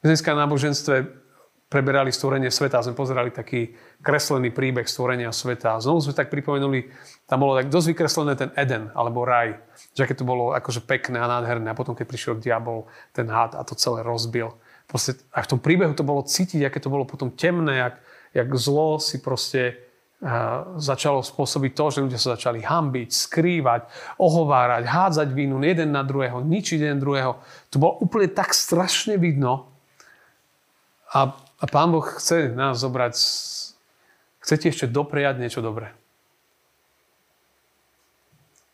V 0.00 0.04
dneska 0.04 0.32
na 0.32 0.46
náboženstve 0.46 1.24
preberali 1.68 2.14
stvorenie 2.14 2.54
sveta 2.54 2.78
a 2.78 2.86
sme 2.86 2.94
pozerali 2.94 3.34
taký 3.34 3.74
kreslený 3.98 4.54
príbeh 4.54 4.86
stvorenia 4.86 5.34
sveta. 5.34 5.74
A 5.74 5.82
znovu 5.82 6.06
sme 6.06 6.14
tak 6.14 6.30
pripomenuli, 6.30 6.86
tam 7.26 7.42
bolo 7.42 7.58
tak 7.58 7.66
dosť 7.66 7.86
vykreslené 7.90 8.32
ten 8.38 8.54
Eden, 8.54 8.94
alebo 8.94 9.26
raj. 9.26 9.58
Že 9.98 10.06
aké 10.06 10.14
to 10.14 10.22
bolo 10.22 10.54
akože 10.54 10.86
pekné 10.86 11.18
a 11.18 11.26
nádherné. 11.26 11.66
A 11.72 11.74
potom, 11.74 11.98
keď 11.98 12.06
prišiel 12.06 12.34
diabol, 12.38 12.86
ten 13.10 13.26
had 13.26 13.58
a 13.58 13.66
to 13.66 13.74
celé 13.74 14.06
rozbil. 14.06 14.54
Proste, 14.86 15.18
a 15.34 15.42
v 15.42 15.50
tom 15.50 15.58
príbehu 15.58 15.96
to 15.98 16.06
bolo 16.06 16.22
cítiť, 16.22 16.62
aké 16.62 16.78
to 16.78 16.92
bolo 16.92 17.08
potom 17.08 17.34
temné, 17.34 17.82
jak, 17.82 17.98
jak 18.34 18.48
zlo 18.58 18.98
si 18.98 19.22
proste 19.22 19.78
začalo 20.80 21.20
spôsobiť 21.20 21.72
to, 21.76 21.84
že 21.92 22.02
ľudia 22.08 22.16
sa 22.16 22.32
začali 22.32 22.64
hambiť, 22.64 23.08
skrývať, 23.12 23.82
ohovárať, 24.16 24.88
hádzať 24.88 25.28
vínu 25.36 25.60
jeden 25.60 25.92
na 25.92 26.00
druhého, 26.00 26.40
ničiť 26.40 26.80
jeden 26.80 26.96
druhého. 26.96 27.36
To 27.70 27.76
bolo 27.76 28.00
úplne 28.00 28.32
tak 28.32 28.56
strašne 28.56 29.20
vidno. 29.20 29.68
A, 31.12 31.36
a 31.36 31.64
Pán 31.68 31.92
Boh 31.92 32.02
chce 32.02 32.56
nás 32.56 32.80
zobrať, 32.80 33.14
chce 34.40 34.54
ti 34.56 34.66
ešte 34.72 34.88
dopriať 34.88 35.44
niečo 35.44 35.60
dobré. 35.60 35.92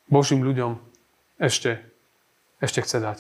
Božím 0.07 0.47
ľuďom 0.47 0.79
ešte, 1.43 1.83
ešte 2.63 2.79
chce 2.83 2.99
dať. 3.03 3.19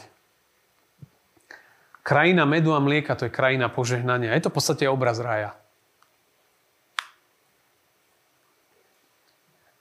Krajina 2.07 2.46
medu 2.46 2.74
a 2.74 2.81
mlieka, 2.83 3.18
to 3.18 3.26
je 3.26 3.35
krajina 3.35 3.66
požehnania. 3.70 4.38
Je 4.38 4.46
to 4.46 4.50
v 4.50 4.57
podstate 4.57 4.85
obraz 4.87 5.18
raja. 5.18 5.59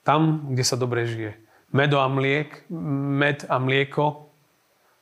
Tam, 0.02 0.48
kde 0.52 0.64
sa 0.64 0.76
dobre 0.80 1.04
žije. 1.04 1.36
Medo 1.70 2.02
a 2.02 2.08
mliek, 2.10 2.66
med 2.70 3.46
a 3.46 3.60
mlieko 3.62 4.30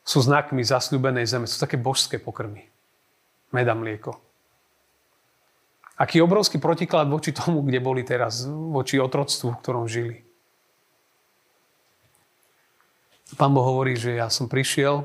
sú 0.05 0.21
znakmi 0.21 0.61
zasľúbenej 0.65 1.25
zeme. 1.25 1.47
Sú 1.49 1.61
také 1.61 1.81
božské 1.81 2.21
pokrmy. 2.21 2.69
Med 3.53 3.69
a 3.69 3.75
mlieko. 3.77 4.17
Aký 5.99 6.23
obrovský 6.23 6.63
protiklad 6.63 7.11
voči 7.11 7.35
tomu, 7.35 7.67
kde 7.67 7.83
boli 7.83 8.07
teraz, 8.07 8.47
voči 8.47 9.03
otroctvu, 9.03 9.51
v 9.51 9.61
ktorom 9.61 9.91
žili. 9.91 10.23
Pán 13.35 13.53
Boh 13.53 13.67
hovorí, 13.67 13.99
že 13.99 14.15
ja 14.15 14.31
som 14.31 14.47
prišiel 14.47 15.05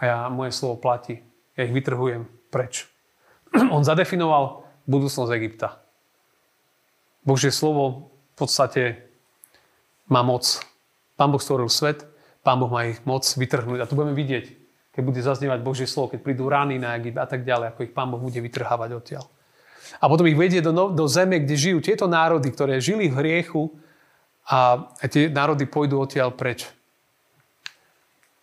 a 0.00 0.02
ja, 0.02 0.16
moje 0.32 0.56
slovo 0.56 0.80
platí. 0.80 1.22
Ja 1.54 1.68
ich 1.68 1.76
vytrhujem 1.76 2.26
preč. 2.48 2.88
On 3.74 3.84
zadefinoval 3.84 4.66
budúcnosť 4.90 5.30
Egypta. 5.36 5.78
Božie 7.22 7.54
slovo 7.54 8.10
v 8.34 8.34
podstate 8.34 9.03
má 10.08 10.20
moc. 10.20 10.60
Pán 11.14 11.30
Boh 11.30 11.40
stvoril 11.40 11.70
svet, 11.70 12.04
Pán 12.44 12.60
Boh 12.60 12.68
má 12.68 12.84
ich 12.84 13.00
moc 13.08 13.24
vytrhnúť. 13.24 13.80
A 13.80 13.88
to 13.88 13.96
budeme 13.96 14.12
vidieť, 14.12 14.44
keď 14.92 15.02
bude 15.02 15.20
zaznievať 15.24 15.60
Božie 15.64 15.88
slovo, 15.88 16.12
keď 16.12 16.20
prídu 16.20 16.46
rány 16.50 16.76
na 16.76 16.94
Egypt 17.00 17.16
a 17.16 17.26
tak 17.26 17.42
ďalej, 17.42 17.72
ako 17.72 17.80
ich 17.88 17.94
Pán 17.96 18.12
Boh 18.12 18.20
bude 18.20 18.36
vytrhávať 18.36 18.90
odtiaľ. 18.92 19.24
A 20.00 20.04
potom 20.08 20.28
ich 20.28 20.36
vedie 20.36 20.60
do, 20.60 20.72
do 20.72 21.04
zeme, 21.08 21.40
kde 21.40 21.56
žijú 21.56 21.78
tieto 21.80 22.04
národy, 22.04 22.52
ktoré 22.52 22.80
žili 22.80 23.08
v 23.08 23.16
hriechu 23.20 23.72
a, 24.44 24.90
a 25.00 25.04
tie 25.08 25.32
národy 25.32 25.64
pôjdu 25.64 25.96
odtiaľ 26.00 26.36
preč. 26.36 26.68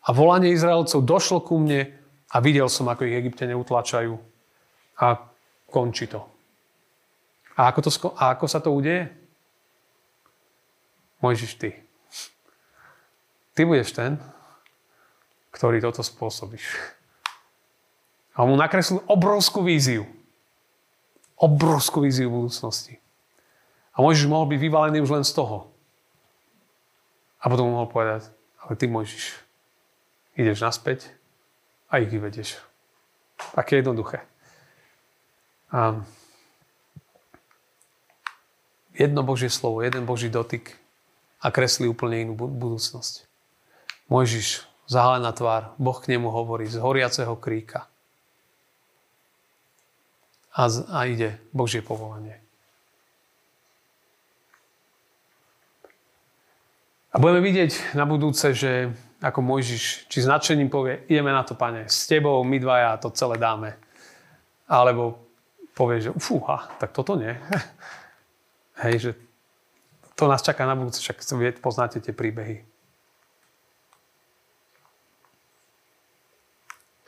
A 0.02 0.10
volanie 0.17 0.50
Izraelcov 0.50 1.06
došlo 1.06 1.45
ku 1.45 1.62
mne 1.62 1.93
a 2.34 2.38
videl 2.41 2.65
som, 2.71 2.89
ako 2.89 3.06
ich 3.06 3.21
Egyptene 3.21 3.54
utlačajú. 3.54 4.17
A 4.97 5.30
končí 5.69 6.10
to. 6.10 6.26
A 7.58 7.69
ako, 7.69 7.80
to, 7.86 7.89
a 8.17 8.34
ako 8.34 8.45
sa 8.50 8.58
to 8.63 8.74
udeje? 8.74 9.20
Mojžiš, 11.21 11.55
ty. 11.62 11.77
Ty 13.53 13.62
budeš 13.69 13.93
ten, 13.93 14.17
ktorý 15.53 15.77
toto 15.79 16.01
spôsobíš. 16.01 16.65
A 18.34 18.41
on 18.41 18.53
mu 18.53 18.57
nakreslil 18.57 19.05
obrovskú 19.05 19.62
víziu. 19.62 20.07
obrovskú 21.41 22.05
víziu 22.05 22.29
budúcnosti. 22.29 23.01
A 23.97 24.05
Mojžiš 24.05 24.29
mohol 24.29 24.53
byť 24.53 24.60
vyvalený 24.62 25.01
už 25.01 25.13
len 25.19 25.25
z 25.25 25.34
toho. 25.34 25.73
A 27.41 27.49
potom 27.49 27.73
mohol 27.73 27.89
povedať, 27.89 28.29
ale 28.62 28.77
ty 28.77 28.86
Mojžiš, 28.86 29.41
ideš 30.38 30.62
naspäť 30.62 31.10
a 31.89 31.97
ich 31.97 32.13
vyvedieš. 32.13 32.62
Také 33.57 33.81
jednoduché. 33.81 34.21
A 35.73 36.05
jedno 38.93 39.25
Božie 39.25 39.49
slovo, 39.49 39.81
jeden 39.81 40.05
Boží 40.05 40.29
dotyk 40.29 40.77
a 41.41 41.47
kreslí 41.49 41.89
úplne 41.89 42.30
inú 42.30 42.34
budúcnosť. 42.38 43.25
Mojžiš, 44.08 44.69
zahalená 44.86 45.34
tvár, 45.34 45.73
Boh 45.82 45.97
k 45.97 46.13
nemu 46.13 46.30
hovorí 46.30 46.69
z 46.69 46.77
horiaceho 46.77 47.34
kríka. 47.41 47.89
A, 50.54 50.67
a 50.69 50.99
ide 51.10 51.41
Božie 51.49 51.82
povolanie. 51.82 52.38
A 57.12 57.19
budeme 57.19 57.43
vidieť 57.43 57.97
na 57.97 58.08
budúce, 58.08 58.56
že 58.56 58.91
ako 59.19 59.43
Mojžiš, 59.43 60.08
či 60.08 60.23
značením 60.23 60.71
povie, 60.71 61.04
ideme 61.12 61.32
na 61.36 61.43
to, 61.43 61.54
pane, 61.54 61.86
s 61.86 62.08
tebou, 62.08 62.39
my 62.41 62.58
dvaja 62.58 62.97
to 63.01 63.12
celé 63.12 63.36
dáme. 63.36 63.75
Alebo 64.65 65.19
povie, 65.75 66.04
že 66.04 66.12
fúha, 66.15 66.71
tak 66.80 66.95
toto 66.95 67.19
nie. 67.19 67.36
Hej, 68.84 68.95
že 68.99 69.12
to 70.15 70.28
nás 70.28 70.45
čaká 70.45 70.69
na 70.69 70.78
budúce, 70.78 71.02
však 71.02 71.24
poznáte 71.60 71.97
tie 72.00 72.13
príbehy. 72.13 72.63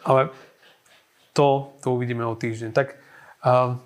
Ale 0.03 0.29
to, 1.31 1.71
to 1.79 1.87
uvidíme 1.95 2.25
o 2.27 2.35
týždeň. 2.35 2.75
Tak 2.75 2.87
uh, 3.47 3.79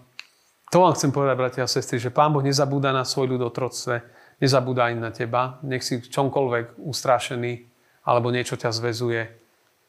to 0.73 0.77
vám 0.81 0.97
chcem 0.97 1.13
povedať, 1.13 1.35
bratia 1.37 1.63
a 1.63 1.69
sestry, 1.69 2.01
že 2.01 2.09
Pán 2.09 2.33
Boh 2.33 2.41
nezabúda 2.41 2.89
na 2.89 3.05
svoj 3.05 3.37
ľud 3.37 3.41
o 3.45 3.53
troctve, 3.53 4.01
nezabúda 4.41 4.89
ani 4.89 4.99
na 4.99 5.13
teba. 5.13 5.61
Nech 5.61 5.85
si 5.85 6.01
čomkoľvek 6.01 6.81
ustrašený 6.81 7.69
alebo 8.03 8.33
niečo 8.33 8.57
ťa 8.57 8.73
zväzuje. 8.73 9.21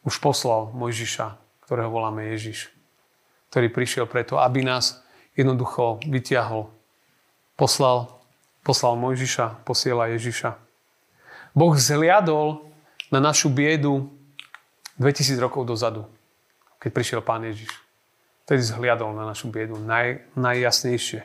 Už 0.04 0.20
poslal 0.22 0.70
Mojžiša, 0.76 1.38
ktorého 1.66 1.90
voláme 1.90 2.30
Ježiš, 2.30 2.70
ktorý 3.50 3.72
prišiel 3.72 4.04
preto, 4.06 4.38
aby 4.38 4.62
nás 4.62 5.02
jednoducho 5.34 6.02
vyťahol. 6.06 6.70
Poslal 7.58 8.17
Poslal 8.68 9.00
Mojžiša, 9.00 9.64
posiela 9.64 10.12
Ježiša. 10.12 10.60
Boh 11.56 11.72
zhliadol 11.72 12.68
na 13.08 13.16
našu 13.16 13.48
biedu 13.48 14.12
2000 15.00 15.40
rokov 15.40 15.64
dozadu, 15.64 16.04
keď 16.76 16.90
prišiel 16.92 17.20
Pán 17.24 17.48
Ježiš. 17.48 17.72
Vtedy 18.44 18.60
zhliadol 18.60 19.16
na 19.16 19.24
našu 19.24 19.48
biedu 19.48 19.80
naj, 19.80 20.20
najjasnejšie. 20.36 21.24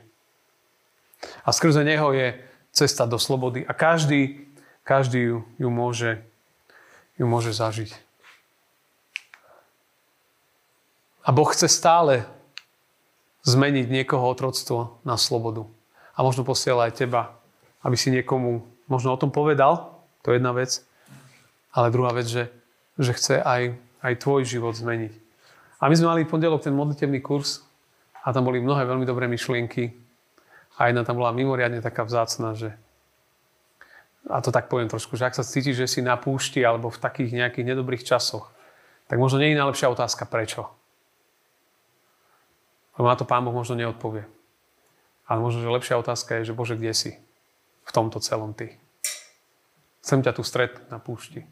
A 1.43 1.49
skrze 1.51 1.83
Neho 1.83 2.15
je 2.15 2.39
cesta 2.71 3.03
do 3.03 3.19
slobody 3.19 3.67
a 3.67 3.75
každý, 3.75 4.47
každý 4.87 5.35
ju, 5.35 5.37
ju, 5.59 5.67
môže, 5.67 6.23
ju 7.19 7.27
môže 7.27 7.51
zažiť. 7.51 7.91
A 11.27 11.35
Boh 11.35 11.51
chce 11.51 11.67
stále 11.67 12.23
zmeniť 13.43 13.91
niekoho 13.91 14.31
otroctvo 14.31 15.03
na 15.03 15.19
slobodu 15.19 15.67
a 16.13 16.19
možno 16.21 16.45
posiela 16.45 16.85
aj 16.87 17.03
teba, 17.03 17.33
aby 17.81 17.97
si 17.97 18.13
niekomu 18.13 18.63
možno 18.87 19.13
o 19.13 19.19
tom 19.19 19.33
povedal, 19.33 19.97
to 20.21 20.31
je 20.31 20.37
jedna 20.39 20.53
vec, 20.53 20.85
ale 21.73 21.91
druhá 21.91 22.13
vec, 22.13 22.29
že, 22.29 22.47
že 23.01 23.11
chce 23.17 23.35
aj, 23.41 23.73
aj 24.05 24.13
tvoj 24.21 24.45
život 24.45 24.77
zmeniť. 24.77 25.13
A 25.83 25.91
my 25.91 25.95
sme 25.97 26.09
mali 26.13 26.21
v 26.23 26.31
pondelok 26.31 26.63
ten 26.63 26.71
modlitebný 26.71 27.19
kurz 27.19 27.65
a 28.23 28.31
tam 28.31 28.47
boli 28.47 28.63
mnohé 28.63 28.87
veľmi 28.87 29.03
dobré 29.03 29.27
myšlienky 29.27 29.91
a 30.79 30.87
jedna 30.87 31.03
tam 31.03 31.19
bola 31.19 31.35
mimoriadne 31.35 31.83
taká 31.83 32.07
vzácna, 32.07 32.55
že 32.55 32.71
a 34.23 34.39
to 34.39 34.55
tak 34.55 34.71
poviem 34.71 34.87
trošku, 34.87 35.19
že 35.19 35.27
ak 35.27 35.35
sa 35.35 35.43
cítiš, 35.43 35.83
že 35.83 35.87
si 35.87 35.99
na 35.99 36.15
púšti 36.15 36.63
alebo 36.63 36.87
v 36.87 37.01
takých 37.01 37.35
nejakých 37.35 37.75
nedobrých 37.75 38.07
časoch, 38.07 38.55
tak 39.11 39.19
možno 39.19 39.43
nie 39.43 39.51
je 39.51 39.59
najlepšia 39.59 39.91
otázka 39.91 40.23
prečo. 40.23 40.71
Lebo 42.95 43.11
na 43.11 43.19
to 43.19 43.27
Pán 43.27 43.43
Boh 43.43 43.51
možno 43.51 43.75
neodpovie. 43.75 44.23
Ale 45.27 45.39
možno, 45.39 45.63
že 45.63 45.71
lepšia 45.71 45.99
otázka 45.99 46.39
je, 46.41 46.51
že 46.51 46.57
Bože, 46.57 46.75
kde 46.75 46.93
si 46.93 47.11
v 47.87 47.91
tomto 47.91 48.19
celom 48.19 48.51
Ty? 48.51 48.75
Chcem 50.03 50.19
ťa 50.19 50.35
tu 50.35 50.43
stretnúť 50.43 50.91
na 50.91 50.99
púšti. 50.99 51.47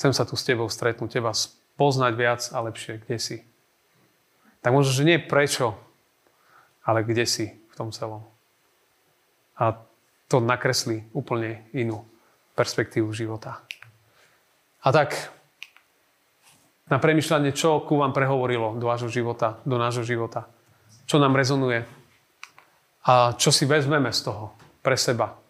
Chcem 0.00 0.16
sa 0.16 0.24
tu 0.24 0.34
s 0.34 0.44
Tebou 0.44 0.72
stretnúť, 0.72 1.20
Teba 1.20 1.36
poznať 1.76 2.12
viac 2.16 2.42
a 2.50 2.58
lepšie, 2.64 3.04
kde 3.04 3.16
si. 3.20 3.36
Tak 4.64 4.72
možno, 4.74 4.90
že 4.90 5.06
nie 5.06 5.20
prečo, 5.20 5.76
ale 6.82 7.04
kde 7.04 7.28
si 7.28 7.46
v 7.52 7.74
tom 7.76 7.92
celom. 7.92 8.24
A 9.60 9.76
to 10.26 10.40
nakreslí 10.40 11.08
úplne 11.12 11.68
inú 11.76 12.04
perspektívu 12.56 13.12
života. 13.12 13.62
A 14.82 14.88
tak, 14.90 15.14
na 16.88 16.96
premyšľanie, 16.96 17.52
čo 17.52 17.84
ku 17.84 18.00
vám 18.00 18.16
prehovorilo 18.16 18.80
do 18.80 18.88
vášho 18.88 19.12
života, 19.12 19.60
do 19.68 19.76
nášho 19.76 20.02
života. 20.02 20.48
Čo 21.04 21.20
nám 21.20 21.36
rezonuje, 21.36 21.84
a 23.08 23.32
čo 23.40 23.48
si 23.48 23.64
vezmeme 23.64 24.12
z 24.12 24.28
toho 24.28 24.52
pre 24.84 25.00
seba 25.00 25.40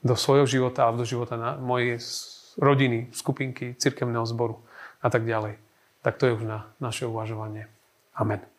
do 0.00 0.14
svojho 0.14 0.46
života 0.46 0.86
a 0.86 0.94
do 0.94 1.02
života 1.02 1.34
na 1.34 1.58
mojej 1.58 1.98
rodiny, 2.56 3.10
skupinky, 3.10 3.74
cirkevného 3.74 4.24
zboru 4.24 4.62
a 5.02 5.10
tak 5.10 5.26
ďalej. 5.26 5.58
Tak 6.00 6.16
to 6.16 6.30
je 6.30 6.36
už 6.40 6.44
na 6.46 6.70
naše 6.80 7.04
uvažovanie. 7.04 7.68
Amen. 8.16 8.50